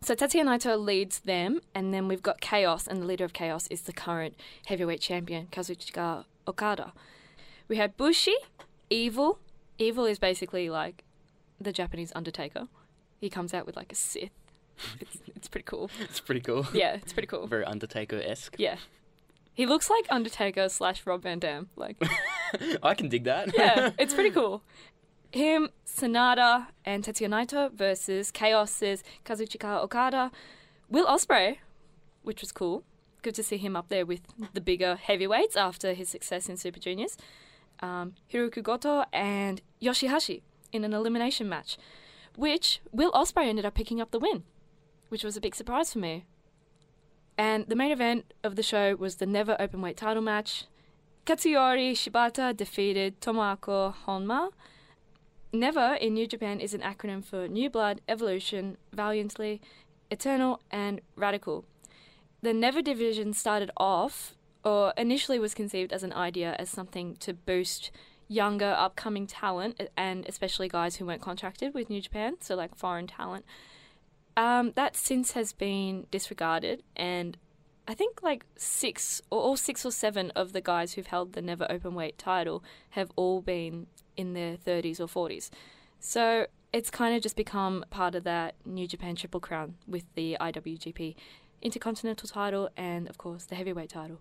so 0.00 0.14
Tetsuya 0.14 0.44
Naito 0.44 0.78
leads 0.82 1.20
them, 1.20 1.60
and 1.74 1.92
then 1.92 2.08
we've 2.08 2.22
got 2.22 2.40
Chaos, 2.40 2.86
and 2.86 3.02
the 3.02 3.06
leader 3.06 3.24
of 3.24 3.32
Chaos 3.32 3.66
is 3.68 3.82
the 3.82 3.92
current 3.92 4.34
heavyweight 4.66 5.00
champion 5.00 5.48
Kazuchika 5.50 6.24
Okada. 6.46 6.92
We 7.68 7.76
had 7.76 7.96
Bushi, 7.96 8.34
Evil. 8.90 9.38
Evil 9.78 10.06
is 10.06 10.18
basically 10.18 10.70
like 10.70 11.04
the 11.60 11.72
Japanese 11.72 12.12
Undertaker. 12.14 12.68
He 13.20 13.28
comes 13.28 13.52
out 13.52 13.66
with 13.66 13.76
like 13.76 13.92
a 13.92 13.96
Sith. 13.96 14.30
It's, 15.00 15.18
it's 15.34 15.48
pretty 15.48 15.64
cool. 15.64 15.90
It's 16.00 16.20
pretty 16.20 16.40
cool. 16.40 16.66
Yeah, 16.72 16.94
it's 16.94 17.12
pretty 17.12 17.26
cool. 17.26 17.46
Very 17.48 17.64
Undertaker 17.64 18.20
esque. 18.24 18.54
Yeah. 18.58 18.76
He 19.52 19.66
looks 19.66 19.90
like 19.90 20.06
Undertaker 20.08 20.68
slash 20.68 21.04
Rob 21.04 21.22
Van 21.24 21.40
Dam. 21.40 21.68
Like, 21.74 21.96
I 22.82 22.94
can 22.94 23.08
dig 23.08 23.24
that. 23.24 23.52
yeah, 23.56 23.90
it's 23.98 24.14
pretty 24.14 24.30
cool. 24.30 24.62
Him, 25.30 25.68
Sanada, 25.86 26.68
and 26.86 27.04
Tetsuya 27.04 27.28
Naito 27.28 27.70
versus 27.72 28.32
Chaos's 28.32 29.04
Kazuchika 29.26 29.82
Okada. 29.82 30.30
Will 30.88 31.06
Ospreay, 31.06 31.58
which 32.22 32.40
was 32.40 32.50
cool. 32.50 32.82
Good 33.20 33.34
to 33.34 33.42
see 33.42 33.58
him 33.58 33.76
up 33.76 33.88
there 33.88 34.06
with 34.06 34.22
the 34.54 34.60
bigger 34.60 34.96
heavyweights 34.96 35.54
after 35.54 35.92
his 35.92 36.08
success 36.08 36.48
in 36.48 36.56
Super 36.56 36.80
Juniors. 36.80 37.18
Um, 37.80 38.14
Hirooki 38.32 38.62
Goto 38.62 39.04
and 39.12 39.60
Yoshihashi 39.82 40.40
in 40.72 40.84
an 40.84 40.94
elimination 40.94 41.48
match, 41.48 41.76
which 42.34 42.80
Will 42.90 43.12
Ospreay 43.12 43.48
ended 43.48 43.66
up 43.66 43.74
picking 43.74 44.00
up 44.00 44.12
the 44.12 44.18
win, 44.18 44.44
which 45.10 45.24
was 45.24 45.36
a 45.36 45.40
big 45.40 45.54
surprise 45.54 45.92
for 45.92 45.98
me. 45.98 46.24
And 47.36 47.66
the 47.68 47.76
main 47.76 47.92
event 47.92 48.32
of 48.42 48.56
the 48.56 48.62
show 48.62 48.96
was 48.96 49.16
the 49.16 49.26
Never 49.26 49.56
Openweight 49.60 49.96
title 49.96 50.22
match. 50.22 50.64
Katsuyori 51.26 51.92
Shibata 51.92 52.56
defeated 52.56 53.20
Tomoaki 53.20 53.94
Honma. 54.06 54.50
Never 55.52 55.94
in 55.94 56.12
New 56.12 56.26
Japan 56.26 56.60
is 56.60 56.74
an 56.74 56.82
acronym 56.82 57.24
for 57.24 57.48
New 57.48 57.70
Blood, 57.70 58.02
Evolution, 58.06 58.76
Valiantly, 58.92 59.62
Eternal, 60.10 60.60
and 60.70 61.00
Radical. 61.16 61.64
The 62.42 62.52
Never 62.52 62.82
division 62.82 63.32
started 63.32 63.70
off, 63.78 64.34
or 64.62 64.92
initially 64.98 65.38
was 65.38 65.54
conceived 65.54 65.92
as 65.92 66.02
an 66.02 66.12
idea 66.12 66.54
as 66.58 66.68
something 66.68 67.16
to 67.16 67.32
boost 67.32 67.90
younger, 68.28 68.74
upcoming 68.76 69.26
talent, 69.26 69.80
and 69.96 70.26
especially 70.28 70.68
guys 70.68 70.96
who 70.96 71.06
weren't 71.06 71.22
contracted 71.22 71.72
with 71.72 71.88
New 71.88 72.02
Japan, 72.02 72.36
so 72.40 72.54
like 72.54 72.76
foreign 72.76 73.06
talent. 73.06 73.46
Um, 74.36 74.72
that 74.76 74.96
since 74.96 75.32
has 75.32 75.54
been 75.54 76.06
disregarded, 76.10 76.82
and 76.94 77.38
I 77.88 77.94
think 77.94 78.22
like 78.22 78.44
six 78.56 79.22
or 79.30 79.40
all 79.40 79.56
six 79.56 79.86
or 79.86 79.90
seven 79.90 80.30
of 80.32 80.52
the 80.52 80.60
guys 80.60 80.92
who've 80.92 81.06
held 81.06 81.32
the 81.32 81.40
never 81.40 81.66
open 81.70 81.94
weight 81.94 82.18
title 82.18 82.62
have 82.90 83.10
all 83.16 83.40
been 83.40 83.86
in 84.18 84.34
their 84.34 84.56
30s 84.56 85.00
or 85.00 85.06
40s. 85.06 85.48
So 86.00 86.46
it's 86.72 86.90
kind 86.90 87.16
of 87.16 87.22
just 87.22 87.36
become 87.36 87.84
part 87.88 88.14
of 88.14 88.24
that 88.24 88.54
New 88.66 88.86
Japan 88.86 89.16
Triple 89.16 89.40
Crown 89.40 89.76
with 89.86 90.04
the 90.14 90.36
IWGP 90.38 91.14
Intercontinental 91.62 92.28
title 92.28 92.68
and, 92.76 93.08
of 93.08 93.18
course, 93.18 93.44
the 93.46 93.54
heavyweight 93.54 93.88
title. 93.90 94.20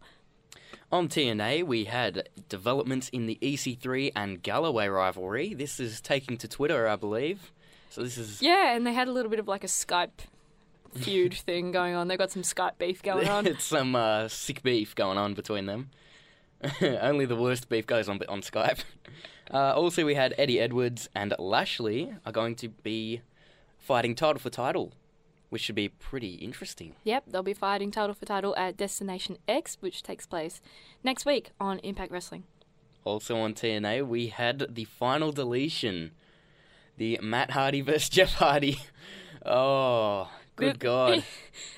On 0.92 1.08
TNA, 1.08 1.64
we 1.64 1.84
had 1.84 2.30
developments 2.50 3.10
in 3.10 3.26
the 3.26 3.38
EC3 3.42 4.12
and 4.16 4.42
Galloway 4.42 4.88
rivalry. 4.88 5.54
This 5.54 5.80
is 5.80 6.02
taking 6.02 6.38
to 6.38 6.48
Twitter, 6.48 6.88
I 6.88 6.96
believe. 6.96 7.52
So 7.90 8.02
this 8.04 8.18
is 8.18 8.42
Yeah, 8.42 8.76
and 8.76 8.88
they 8.88 8.94
had 8.94 9.08
a 9.08 9.12
little 9.12 9.30
bit 9.30 9.40
of 9.40 9.48
like 9.48 9.64
a 9.64 9.68
Skype 9.68 10.26
feud 10.96 11.34
thing 11.46 11.72
going 11.72 11.94
on. 11.94 12.08
They've 12.08 12.18
got 12.18 12.32
some 12.32 12.42
Skype 12.42 12.78
beef 12.80 13.04
going 13.04 13.28
on. 13.36 13.46
it's 13.46 13.66
some 13.66 13.96
uh, 13.96 14.28
sick 14.30 14.64
beef 14.64 14.96
going 14.96 15.18
on 15.18 15.34
between 15.34 15.66
them. 15.68 15.90
Only 16.82 17.26
the 17.26 17.36
worst 17.36 17.70
beef 17.70 17.86
goes 17.86 18.10
on 18.10 18.20
on 18.28 18.42
Skype. 18.42 18.80
Uh, 19.50 19.74
also, 19.74 20.04
we 20.04 20.16
had 20.16 20.36
Eddie 20.38 20.60
Edwards 20.60 21.08
and 21.16 21.34
Lashley 21.40 22.14
are 22.26 22.34
going 22.34 22.54
to 22.56 22.68
be 22.68 23.22
fighting 23.78 24.14
title 24.14 24.40
for 24.40 24.50
title, 24.50 24.92
which 25.50 25.62
should 25.62 25.76
be 25.76 25.88
pretty 25.88 26.34
interesting. 26.34 26.96
Yep, 27.06 27.24
they'll 27.28 27.44
be 27.44 27.54
fighting 27.54 27.90
title 27.90 28.14
for 28.14 28.26
title 28.26 28.54
at 28.58 28.76
Destination 28.76 29.38
X, 29.48 29.78
which 29.80 30.04
takes 30.04 30.26
place 30.26 30.60
next 31.02 31.26
week 31.26 31.52
on 31.62 31.80
Impact 31.80 32.12
Wrestling. 32.12 32.44
Also 33.06 33.38
on 33.38 33.54
TNA, 33.54 34.06
we 34.06 34.28
had 34.28 34.68
the 34.76 34.84
final 34.84 35.32
deletion, 35.32 36.12
the 36.98 37.18
Matt 37.22 37.52
Hardy 37.52 37.80
versus 37.80 38.10
Jeff 38.10 38.34
Hardy. 38.34 38.82
Oh, 39.46 40.30
good 40.58 40.78
God! 40.80 41.24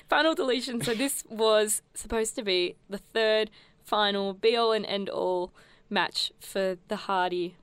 final 0.08 0.34
deletion. 0.34 0.82
So 0.82 0.92
this 0.92 1.22
was 1.28 1.82
supposed 1.94 2.34
to 2.34 2.42
be 2.42 2.74
the 2.88 2.98
third 2.98 3.48
final 3.90 4.32
be 4.32 4.54
all 4.56 4.70
and 4.72 4.86
end 4.86 5.08
all 5.08 5.52
match 5.90 6.30
for 6.40 6.78
the 6.88 6.96
Hardy 6.96 7.56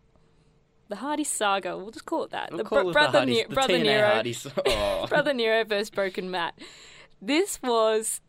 the 0.90 0.98
Hardy 0.98 1.24
saga. 1.26 1.78
We'll 1.78 1.92
just 1.92 2.06
call 2.06 2.24
it 2.24 2.32
that. 2.32 2.50
We'll 2.52 2.60
the 2.60 2.64
bro- 2.64 2.90
it 2.90 2.94
brother 2.94 3.12
the 3.12 3.18
Hardys, 3.20 3.38
Ne- 3.38 3.44
the 3.44 3.54
brother 3.54 3.78
Nero. 3.80 4.24
Oh. 4.68 5.06
brother 5.08 5.34
Nero 5.34 5.64
versus 5.66 5.90
Broken 5.90 6.30
Matt. 6.32 6.58
This 7.22 7.62
was 7.62 8.22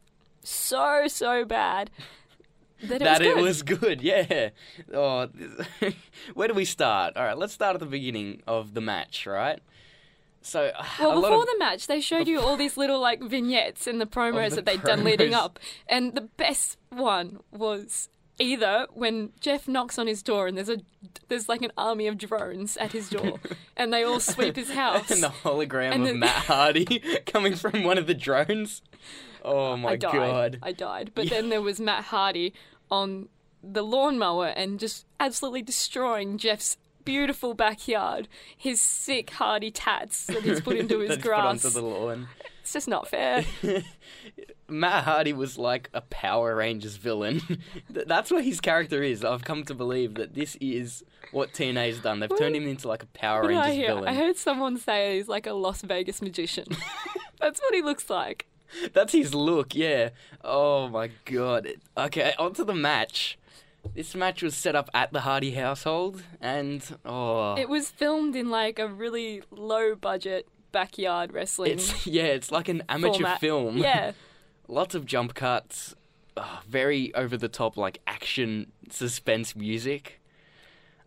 so 0.42 1.06
so 1.08 1.44
bad 1.44 1.90
that 2.82 3.02
it 3.02 3.04
that 3.04 3.20
was 3.20 3.26
it 3.28 3.34
good. 3.34 3.42
was 3.42 3.62
good, 3.62 4.02
yeah. 4.02 4.50
Oh, 4.94 5.28
where 6.34 6.48
do 6.48 6.54
we 6.54 6.64
start? 6.64 7.16
All 7.16 7.24
right, 7.24 7.36
let's 7.38 7.52
start 7.52 7.74
at 7.74 7.80
the 7.80 7.86
beginning 7.86 8.42
of 8.46 8.74
the 8.74 8.80
match, 8.80 9.26
right? 9.26 9.60
So, 10.48 10.72
a 10.98 11.02
Well, 11.02 11.20
before 11.20 11.42
of, 11.42 11.46
the 11.46 11.56
match, 11.58 11.86
they 11.86 12.00
showed 12.00 12.26
you 12.28 12.40
all 12.40 12.56
these 12.56 12.76
little 12.76 13.00
like 13.00 13.22
vignettes 13.22 13.86
in 13.86 13.98
the 13.98 14.06
promos 14.06 14.50
the 14.50 14.56
that 14.56 14.64
they'd 14.66 14.82
done 14.82 15.04
leading 15.04 15.34
up, 15.34 15.58
and 15.88 16.14
the 16.14 16.22
best 16.22 16.78
one 16.90 17.40
was 17.52 18.08
either 18.40 18.86
when 18.92 19.30
Jeff 19.40 19.66
knocks 19.66 19.98
on 19.98 20.06
his 20.06 20.22
door 20.22 20.46
and 20.46 20.56
there's 20.56 20.68
a 20.68 20.78
there's 21.28 21.48
like 21.48 21.60
an 21.60 21.72
army 21.76 22.06
of 22.06 22.16
drones 22.16 22.76
at 22.76 22.92
his 22.92 23.10
door, 23.10 23.40
and 23.76 23.92
they 23.92 24.04
all 24.04 24.20
sweep 24.20 24.56
his 24.56 24.70
house. 24.70 25.10
and 25.10 25.22
the 25.22 25.28
hologram 25.28 25.92
and 25.92 26.02
of 26.02 26.08
then- 26.08 26.18
Matt 26.20 26.30
Hardy 26.46 26.84
coming 27.26 27.54
from 27.54 27.84
one 27.84 27.98
of 27.98 28.06
the 28.06 28.14
drones. 28.14 28.80
Oh 29.44 29.76
my 29.76 29.90
I 29.90 29.96
died. 29.96 30.12
god! 30.12 30.58
I 30.62 30.72
died. 30.72 31.12
But 31.14 31.26
Yeah. 31.26 31.30
then 31.40 31.48
there 31.50 31.62
was 31.62 31.78
Matt 31.80 32.04
Hardy 32.04 32.54
on 32.90 33.28
the 33.62 33.82
lawnmower 33.82 34.46
and 34.46 34.78
just 34.78 35.04
absolutely 35.20 35.62
destroying 35.62 36.38
Jeff's 36.38 36.76
beautiful 37.08 37.54
backyard. 37.54 38.28
His 38.56 38.80
sick 38.80 39.30
Hardy 39.30 39.70
tats 39.70 40.26
that 40.26 40.42
he's 40.42 40.60
put 40.60 40.76
into 40.76 40.98
his 41.00 41.08
That's 41.08 41.22
put 41.22 41.32
onto 41.32 41.70
the 41.70 41.80
lawn. 41.82 42.28
It's 42.60 42.74
just 42.74 42.86
not 42.86 43.08
fair. 43.08 43.44
Matt 44.68 45.04
Hardy 45.04 45.32
was 45.32 45.56
like 45.56 45.88
a 45.94 46.02
Power 46.02 46.54
Rangers 46.54 46.96
villain. 46.96 47.40
That's 47.90 48.30
what 48.30 48.44
his 48.44 48.60
character 48.60 49.02
is. 49.02 49.24
I've 49.24 49.44
come 49.44 49.64
to 49.64 49.74
believe 49.74 50.16
that 50.16 50.34
this 50.34 50.58
is 50.60 51.02
what 51.32 51.54
TNA's 51.54 52.00
done. 52.00 52.20
They've 52.20 52.36
turned 52.36 52.54
him 52.54 52.68
into 52.68 52.88
like 52.88 53.02
a 53.02 53.06
Power 53.06 53.40
What 53.40 53.48
Rangers 53.48 53.66
I 53.66 53.86
villain. 53.86 54.08
I 54.08 54.14
heard 54.14 54.36
someone 54.36 54.76
say 54.76 55.16
he's 55.16 55.28
like 55.28 55.46
a 55.46 55.54
Las 55.54 55.80
Vegas 55.80 56.20
magician. 56.20 56.66
That's 57.40 57.58
what 57.60 57.74
he 57.74 57.80
looks 57.80 58.10
like. 58.10 58.46
That's 58.92 59.12
his 59.12 59.34
look, 59.34 59.74
yeah. 59.74 60.10
Oh 60.44 60.88
my 60.88 61.10
god. 61.24 61.68
Okay, 61.96 62.34
on 62.38 62.52
to 62.54 62.64
the 62.64 62.74
match. 62.74 63.37
This 63.94 64.14
match 64.14 64.42
was 64.42 64.56
set 64.56 64.76
up 64.76 64.90
at 64.94 65.12
the 65.12 65.20
Hardy 65.20 65.52
household, 65.52 66.22
and 66.40 66.84
oh, 67.04 67.54
It 67.56 67.68
was 67.68 67.90
filmed 67.90 68.36
in 68.36 68.50
like 68.50 68.78
a 68.78 68.88
really 68.88 69.42
low 69.50 69.94
budget 69.94 70.48
backyard 70.70 71.32
wrestling 71.32 71.72
it's 71.72 72.06
yeah, 72.06 72.24
it's 72.24 72.52
like 72.52 72.68
an 72.68 72.82
amateur 72.88 73.14
format. 73.14 73.40
film. 73.40 73.78
Yeah. 73.78 74.12
lots 74.68 74.94
of 74.94 75.06
jump 75.06 75.34
cuts, 75.34 75.94
oh, 76.36 76.60
very 76.68 77.14
over 77.14 77.36
the 77.36 77.48
top, 77.48 77.76
like 77.76 78.00
action 78.06 78.70
suspense 78.90 79.56
music. 79.56 80.20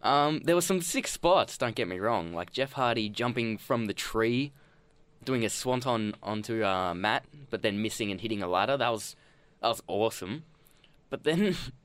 Um, 0.03 0.41
there 0.43 0.55
were 0.55 0.61
some 0.61 0.81
sick 0.81 1.07
spots. 1.07 1.57
Don't 1.57 1.75
get 1.75 1.87
me 1.87 1.99
wrong, 1.99 2.33
like 2.33 2.51
Jeff 2.51 2.73
Hardy 2.73 3.07
jumping 3.07 3.57
from 3.57 3.85
the 3.85 3.93
tree, 3.93 4.51
doing 5.23 5.45
a 5.45 5.49
swanton 5.49 6.15
onto 6.23 6.63
uh, 6.63 6.93
Matt, 6.95 7.25
but 7.51 7.61
then 7.61 7.81
missing 7.81 8.09
and 8.11 8.19
hitting 8.19 8.41
a 8.41 8.47
ladder. 8.47 8.77
That 8.77 8.89
was 8.89 9.15
that 9.61 9.67
was 9.67 9.83
awesome. 9.87 10.43
But 11.11 11.23
then, 11.23 11.55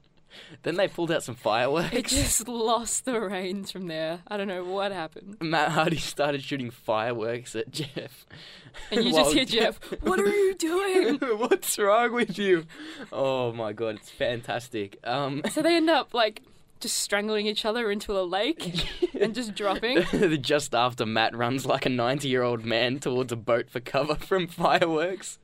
then 0.63 0.77
they 0.77 0.89
pulled 0.89 1.11
out 1.11 1.23
some 1.23 1.35
fireworks. 1.35 1.93
It 1.93 2.07
just 2.07 2.49
lost 2.49 3.05
the 3.05 3.21
reins 3.21 3.71
from 3.71 3.87
there. 3.87 4.21
I 4.29 4.37
don't 4.37 4.49
know 4.49 4.65
what 4.65 4.93
happened. 4.93 5.37
Matt 5.41 5.71
Hardy 5.73 5.97
started 5.99 6.43
shooting 6.43 6.71
fireworks 6.71 7.55
at 7.57 7.71
Jeff. 7.71 8.27
And 8.91 9.05
you 9.05 9.13
just 9.13 9.33
hear 9.33 9.45
Jeff, 9.45 9.81
What 10.03 10.21
are 10.21 10.27
you 10.27 10.55
doing? 10.55 11.17
What's 11.39 11.79
wrong 11.79 12.13
with 12.13 12.39
you? 12.39 12.67
Oh 13.13 13.53
my 13.53 13.73
god, 13.73 13.97
it's 13.97 14.11
fantastic. 14.11 14.99
Um, 15.05 15.43
So 15.51 15.63
they 15.63 15.77
end 15.77 15.89
up 15.89 16.13
like 16.13 16.43
just 16.79 16.99
strangling 16.99 17.47
each 17.47 17.65
other 17.65 17.91
into 17.91 18.13
a 18.19 18.21
lake 18.21 18.87
and 19.19 19.35
just 19.35 19.55
dropping. 19.55 20.03
just 20.43 20.75
after 20.75 21.07
Matt 21.07 21.35
runs 21.35 21.65
like 21.65 21.87
a 21.87 21.89
90 21.89 22.29
year 22.29 22.43
old 22.43 22.67
man 22.67 22.99
towards 22.99 23.33
a 23.33 23.37
boat 23.37 23.71
for 23.71 23.81
cover 23.81 24.15
from 24.17 24.47
fireworks. 24.47 25.39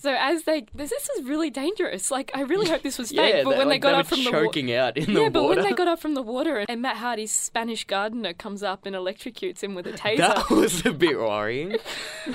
So 0.00 0.16
as 0.18 0.44
they, 0.44 0.64
this, 0.74 0.88
this 0.88 1.10
was 1.14 1.26
really 1.26 1.50
dangerous. 1.50 2.10
Like 2.10 2.30
I 2.32 2.40
really 2.40 2.66
hope 2.66 2.80
this 2.80 2.96
was 2.96 3.10
fake. 3.10 3.34
yeah, 3.34 3.42
but 3.44 3.58
when 3.58 3.68
they 3.68 3.74
like, 3.74 3.82
got 3.82 3.92
they 3.92 3.98
up 3.98 4.06
from 4.06 4.24
the 4.24 4.30
water, 4.30 4.46
choking 4.46 4.72
out 4.72 4.96
in 4.96 5.12
the 5.12 5.22
yeah, 5.24 5.28
but 5.28 5.44
when 5.44 5.60
they 5.60 5.72
got 5.72 5.88
up 5.88 6.00
from 6.00 6.14
the 6.14 6.22
water 6.22 6.64
and 6.66 6.80
Matt 6.80 6.96
Hardy's 6.96 7.32
Spanish 7.32 7.84
gardener 7.84 8.32
comes 8.32 8.62
up 8.62 8.86
and 8.86 8.96
electrocutes 8.96 9.62
him 9.62 9.74
with 9.74 9.86
a 9.86 9.92
taser. 9.92 10.16
that 10.16 10.48
was 10.50 10.86
a 10.86 10.92
bit 10.94 11.18
worrying. 11.18 11.76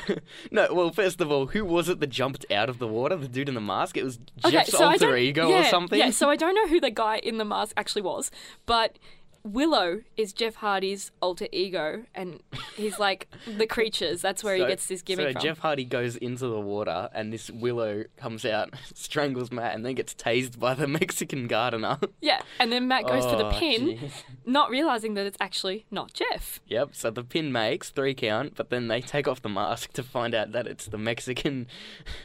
no, 0.51 0.67
well, 0.71 0.91
first 0.91 1.21
of 1.21 1.31
all, 1.31 1.47
who 1.47 1.65
was 1.65 1.89
it 1.89 1.99
that 2.01 2.07
jumped 2.07 2.45
out 2.51 2.69
of 2.69 2.77
the 2.77 2.87
water? 2.87 3.15
The 3.15 3.27
dude 3.27 3.49
in 3.49 3.55
the 3.55 3.61
mask? 3.61 3.97
It 3.97 4.03
was 4.03 4.19
Jeff's 4.47 4.75
I 4.75 4.91
alter 4.91 5.17
ego 5.17 5.49
yeah, 5.49 5.61
or 5.61 5.63
something? 5.63 5.97
Yeah, 5.97 6.11
so 6.11 6.29
I 6.29 6.35
don't 6.35 6.53
know 6.53 6.67
who 6.67 6.79
the 6.79 6.91
guy 6.91 7.17
in 7.17 7.39
the 7.39 7.45
mask 7.45 7.73
actually 7.77 8.03
was, 8.03 8.29
but 8.67 8.99
Willow 9.45 10.01
is 10.17 10.33
Jeff 10.33 10.55
Hardy's 10.55 11.11
alter 11.21 11.47
ego, 11.51 12.03
and 12.15 12.41
he's 12.75 12.97
like 12.97 13.27
the 13.45 13.67
creatures. 13.67 14.19
That's 14.21 14.43
where 14.43 14.55
he 14.55 14.65
gets 14.65 14.87
this 14.87 15.03
gimmick 15.03 15.27
so 15.27 15.33
from. 15.33 15.41
Jeff 15.43 15.59
Hardy 15.59 15.85
goes 15.85 16.15
into 16.15 16.47
the 16.47 16.59
water, 16.59 17.09
and 17.13 17.31
this 17.31 17.51
willow 17.51 18.05
comes 18.17 18.43
out, 18.43 18.71
strangles 18.95 19.51
Matt, 19.51 19.75
and 19.75 19.85
then 19.85 19.93
gets 19.93 20.15
tased 20.15 20.57
by 20.57 20.73
the 20.73 20.87
Mexican 20.99 21.45
gardener. 21.47 21.99
yeah, 22.21 22.41
and 22.59 22.71
then 22.71 22.87
Matt 22.87 23.05
goes 23.05 23.23
for 23.23 23.35
the 23.35 23.45
Oh, 23.45 23.51
pin, 23.51 23.97
jeez. 23.99 24.23
not 24.45 24.71
realizing 24.71 25.13
that 25.13 25.27
it's 25.27 25.37
actually 25.39 25.85
not 25.91 26.11
Jeff. 26.13 26.59
Yep. 26.65 26.89
So 26.93 27.11
the 27.11 27.23
pin 27.23 27.51
makes 27.51 27.91
three 27.91 28.15
count, 28.15 28.53
but 28.55 28.71
then 28.71 28.87
they 28.87 28.99
take 28.99 29.27
off 29.27 29.43
the 29.43 29.49
mask 29.49 29.93
to 29.93 30.01
find 30.01 30.33
out 30.33 30.53
that 30.53 30.65
it's 30.65 30.87
the 30.87 30.97
Mexican. 30.97 31.67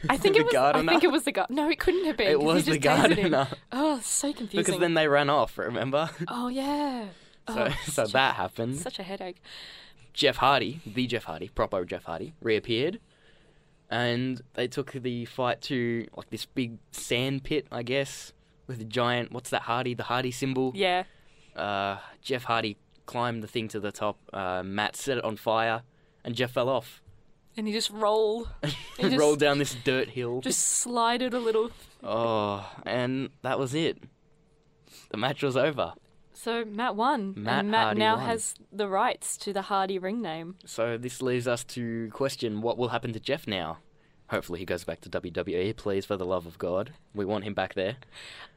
I 0.09 0.17
think 0.17 0.35
it 0.37 0.43
was. 0.45 0.53
gardener. 0.53 0.89
I 0.89 0.93
think 0.95 1.03
it 1.03 1.11
was 1.11 1.25
the 1.25 1.31
gardener. 1.31 1.63
No, 1.63 1.69
it 1.69 1.77
couldn't 1.79 2.05
have 2.05 2.17
been. 2.17 2.31
It 2.31 2.41
was 2.41 2.65
he 2.65 2.71
the 2.71 2.79
just 2.79 2.97
tased 3.11 3.17
him. 3.17 3.31
gardener. 3.31 3.47
Oh, 3.71 3.99
so 4.03 4.33
confusing. 4.33 4.59
Because 4.65 4.79
then 4.79 4.95
they 4.95 5.07
ran 5.07 5.29
off. 5.29 5.59
Remember? 5.59 6.09
Oh 6.27 6.47
yeah. 6.47 7.09
So, 7.49 7.67
oh, 7.69 7.75
so 7.91 8.03
a- 8.03 8.07
that 8.07 8.35
happened. 8.35 8.77
Such 8.79 8.99
a 8.99 9.03
headache. 9.03 9.41
Jeff 10.13 10.37
Hardy, 10.37 10.81
the 10.85 11.07
Jeff 11.07 11.23
Hardy, 11.23 11.47
proper 11.49 11.85
Jeff 11.85 12.03
Hardy, 12.03 12.33
reappeared, 12.41 12.99
and 13.89 14.41
they 14.55 14.67
took 14.67 14.91
the 14.91 15.25
fight 15.25 15.61
to 15.63 16.05
like 16.15 16.29
this 16.29 16.45
big 16.45 16.77
sand 16.91 17.43
pit, 17.43 17.65
I 17.71 17.83
guess, 17.83 18.33
with 18.67 18.81
a 18.81 18.85
giant. 18.85 19.31
What's 19.31 19.49
that 19.51 19.63
Hardy? 19.63 19.93
The 19.93 20.03
Hardy 20.03 20.31
symbol. 20.31 20.71
Yeah. 20.75 21.03
Uh, 21.55 21.97
Jeff 22.21 22.43
Hardy 22.43 22.77
climbed 23.05 23.43
the 23.43 23.47
thing 23.47 23.67
to 23.69 23.79
the 23.79 23.91
top. 23.91 24.17
Uh, 24.33 24.63
Matt 24.63 24.95
set 24.95 25.17
it 25.17 25.23
on 25.23 25.35
fire, 25.37 25.83
and 26.23 26.35
Jeff 26.35 26.51
fell 26.51 26.69
off. 26.69 27.01
And 27.57 27.67
he 27.67 27.73
just 27.73 27.89
rolled. 27.89 28.47
He 28.97 29.03
just- 29.03 29.17
rolled 29.17 29.39
down 29.39 29.57
this 29.57 29.75
dirt 29.83 30.09
hill. 30.09 30.41
Just 30.41 30.59
slided 30.63 31.33
a 31.33 31.39
little. 31.39 31.71
Oh, 32.03 32.69
and 32.85 33.29
that 33.41 33.57
was 33.57 33.73
it. 33.73 33.97
The 35.09 35.17
match 35.17 35.41
was 35.41 35.57
over. 35.57 35.93
So 36.43 36.65
Matt 36.65 36.95
won. 36.95 37.35
Matt 37.37 37.59
and 37.59 37.71
Matt 37.71 37.83
Hardy 37.83 37.99
now 37.99 38.15
won. 38.15 38.25
has 38.25 38.55
the 38.71 38.87
rights 38.87 39.37
to 39.37 39.53
the 39.53 39.61
Hardy 39.61 39.99
ring 39.99 40.23
name. 40.23 40.55
So 40.65 40.97
this 40.97 41.21
leaves 41.21 41.47
us 41.47 41.63
to 41.65 42.09
question 42.09 42.61
what 42.61 42.79
will 42.79 42.87
happen 42.87 43.13
to 43.13 43.19
Jeff 43.19 43.45
now. 43.45 43.77
Hopefully 44.31 44.57
he 44.57 44.65
goes 44.65 44.83
back 44.83 45.01
to 45.01 45.09
WWE, 45.09 45.75
please, 45.75 46.03
for 46.03 46.17
the 46.17 46.25
love 46.25 46.47
of 46.47 46.57
God. 46.57 46.93
We 47.13 47.25
want 47.25 47.43
him 47.43 47.53
back 47.53 47.75
there. 47.75 47.97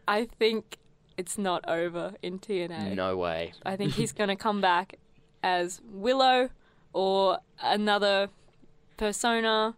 I 0.09 0.25
think 0.25 0.79
it's 1.19 1.37
not 1.37 1.69
over 1.69 2.15
in 2.23 2.39
TNA. 2.39 2.95
No 2.95 3.19
way. 3.19 3.53
I 3.67 3.77
think 3.77 3.93
he's 3.93 4.13
going 4.21 4.29
to 4.29 4.37
come 4.37 4.63
back 4.63 4.99
as 5.43 5.83
Willow 5.87 6.49
or 6.95 7.41
another 7.61 8.29
persona, 8.97 9.77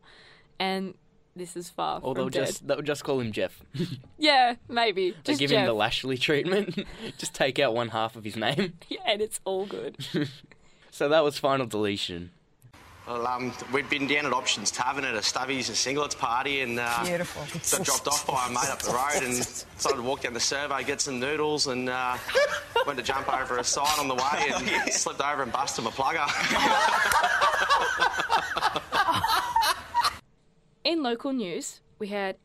and 0.61 0.95
this 1.37 1.57
is 1.57 1.69
far 1.71 1.99
Or 2.03 2.15
from 2.15 2.15
they'll 2.15 2.29
dead. 2.31 2.47
just 2.47 2.67
they'll 2.67 2.83
just 2.83 3.05
call 3.05 3.21
him 3.21 3.31
Jeff. 3.33 3.63
Yeah, 4.19 4.55
maybe. 4.69 5.11
They 5.11 5.17
Just 5.25 5.39
give 5.41 5.51
Jeff. 5.51 5.61
him 5.61 5.67
the 5.67 5.75
Lashley 5.75 6.17
treatment. 6.17 6.87
just 7.19 7.35
take 7.35 7.59
out 7.59 7.75
one 7.75 7.89
half 7.91 8.17
of 8.17 8.25
his 8.25 8.35
name. 8.37 8.73
Yeah, 8.89 9.01
and 9.07 9.21
it's 9.23 9.41
all 9.45 9.67
good. 9.67 9.97
So 10.91 11.09
that 11.11 11.23
was 11.23 11.39
final 11.39 11.67
deletion. 11.67 12.31
Well, 13.07 13.25
um, 13.27 13.53
we'd 13.73 13.89
been 13.89 14.09
down 14.09 14.27
at 14.27 14.33
Options 14.33 14.73
Tavern 14.73 15.05
at 15.05 15.15
a 15.15 15.19
Stubbies 15.19 15.69
and 15.69 15.77
Singlets 15.77 16.19
party 16.19 16.63
and 16.63 16.81
uh, 16.81 17.05
Beautiful. 17.05 17.43
got 17.79 17.85
dropped 17.87 18.09
off 18.09 18.27
by 18.27 18.47
a 18.49 18.51
mate 18.51 18.69
up 18.69 18.81
the 18.83 18.91
road 18.91 19.23
and 19.23 19.37
decided 19.37 19.97
to 19.99 20.03
walk 20.03 20.23
down 20.23 20.33
the 20.35 20.41
survey, 20.41 20.83
get 20.83 21.01
some 21.01 21.21
noodles 21.21 21.69
and 21.69 21.89
uh, 21.89 22.17
went 22.85 22.99
to 22.99 23.05
jump 23.05 23.33
over 23.33 23.59
a 23.59 23.65
sign 23.65 23.87
on 24.01 24.09
the 24.09 24.15
way 24.17 24.51
and 24.53 24.93
slipped 24.93 25.21
over 25.21 25.45
and 25.45 25.53
busted 25.53 25.85
my 25.85 25.91
plugger. 25.93 26.27
In 30.87 31.03
local 31.03 31.33
news, 31.33 31.81
we 31.99 32.07
had 32.07 32.37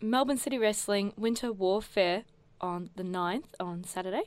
Melbourne 0.00 0.38
City 0.38 0.56
Wrestling 0.56 1.12
Winter 1.18 1.52
Warfare 1.52 2.24
on 2.58 2.88
the 2.96 3.02
9th, 3.02 3.52
on 3.60 3.84
Saturday. 3.84 4.22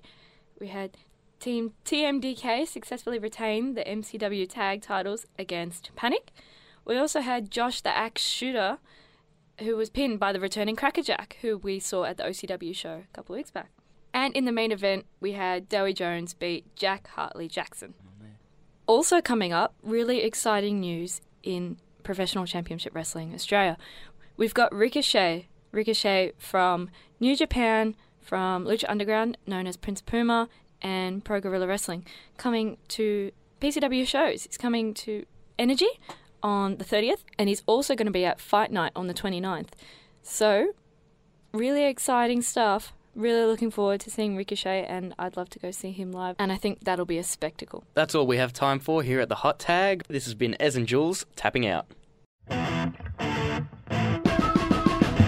We 0.59 0.67
had 0.67 0.95
Team 1.39 1.73
TMDK 1.83 2.67
successfully 2.67 3.17
retain 3.17 3.73
the 3.73 3.83
MCW 3.83 4.47
tag 4.47 4.83
titles 4.83 5.25
against 5.39 5.89
Panic. 5.95 6.29
We 6.85 6.99
also 6.99 7.21
had 7.21 7.49
Josh 7.49 7.81
the 7.81 7.89
Axe 7.89 8.21
Shooter, 8.21 8.77
who 9.59 9.75
was 9.75 9.89
pinned 9.89 10.19
by 10.19 10.31
the 10.33 10.39
returning 10.39 10.75
Crackerjack, 10.75 11.37
who 11.41 11.57
we 11.57 11.79
saw 11.79 12.03
at 12.03 12.17
the 12.17 12.25
OCW 12.25 12.75
show 12.75 13.01
a 13.11 13.15
couple 13.15 13.33
of 13.33 13.39
weeks 13.39 13.49
back. 13.49 13.71
And 14.13 14.35
in 14.35 14.45
the 14.45 14.51
main 14.51 14.71
event, 14.71 15.07
we 15.19 15.31
had 15.31 15.67
Dowie 15.67 15.93
Jones 15.93 16.35
beat 16.35 16.75
Jack 16.75 17.07
Hartley 17.07 17.47
Jackson. 17.47 17.95
Oh, 17.97 18.27
also 18.85 19.19
coming 19.19 19.51
up, 19.51 19.73
really 19.81 20.21
exciting 20.21 20.79
news 20.79 21.21
in 21.41 21.77
Professional 22.03 22.45
Championship 22.45 22.93
Wrestling 22.93 23.33
Australia. 23.33 23.77
We've 24.37 24.53
got 24.53 24.73
Ricochet, 24.73 25.47
Ricochet 25.71 26.33
from 26.37 26.89
New 27.19 27.35
Japan, 27.35 27.95
from 28.21 28.65
Lucha 28.65 28.85
Underground, 28.87 29.37
known 29.45 29.67
as 29.67 29.77
Prince 29.77 30.01
Puma, 30.01 30.49
and 30.81 31.23
Pro 31.23 31.39
Guerrilla 31.39 31.67
Wrestling, 31.67 32.05
coming 32.37 32.77
to 32.89 33.31
PCW 33.61 34.05
shows. 34.05 34.43
He's 34.43 34.57
coming 34.57 34.93
to 34.95 35.25
Energy 35.57 35.89
on 36.41 36.77
the 36.77 36.83
30th, 36.83 37.23
and 37.37 37.47
he's 37.47 37.63
also 37.65 37.95
going 37.95 38.07
to 38.07 38.11
be 38.11 38.25
at 38.25 38.39
Fight 38.39 38.71
Night 38.71 38.91
on 38.95 39.07
the 39.07 39.13
29th. 39.13 39.69
So, 40.21 40.73
really 41.53 41.85
exciting 41.85 42.41
stuff. 42.41 42.93
Really 43.15 43.45
looking 43.45 43.69
forward 43.69 43.99
to 44.01 44.09
seeing 44.09 44.35
Ricochet, 44.35 44.85
and 44.85 45.13
I'd 45.19 45.37
love 45.37 45.49
to 45.51 45.59
go 45.59 45.69
see 45.69 45.91
him 45.91 46.11
live. 46.11 46.35
And 46.39 46.51
I 46.51 46.55
think 46.55 46.83
that'll 46.83 47.05
be 47.05 47.19
a 47.19 47.23
spectacle. 47.23 47.83
That's 47.93 48.15
all 48.15 48.25
we 48.25 48.37
have 48.37 48.53
time 48.53 48.79
for 48.79 49.03
here 49.03 49.19
at 49.19 49.29
the 49.29 49.35
Hot 49.35 49.59
Tag. 49.59 50.03
This 50.07 50.25
has 50.25 50.33
been 50.33 50.55
Ez 50.59 50.75
and 50.75 50.87
Jules 50.87 51.25
tapping 51.35 51.67
out. 51.67 51.85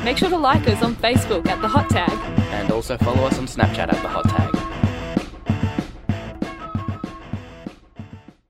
Make 0.03 0.17
sure 0.17 0.29
to 0.29 0.37
like 0.37 0.67
us 0.67 0.81
on 0.81 0.95
Facebook 0.95 1.47
at 1.47 1.61
The 1.61 1.67
Hot 1.67 1.89
Tag. 1.89 2.11
And 2.51 2.71
also 2.71 2.97
follow 2.97 3.23
us 3.25 3.37
on 3.37 3.45
Snapchat 3.45 3.93
at 3.93 4.01
the 4.01 4.07
Hot 4.07 4.27
Tag. 4.29 4.54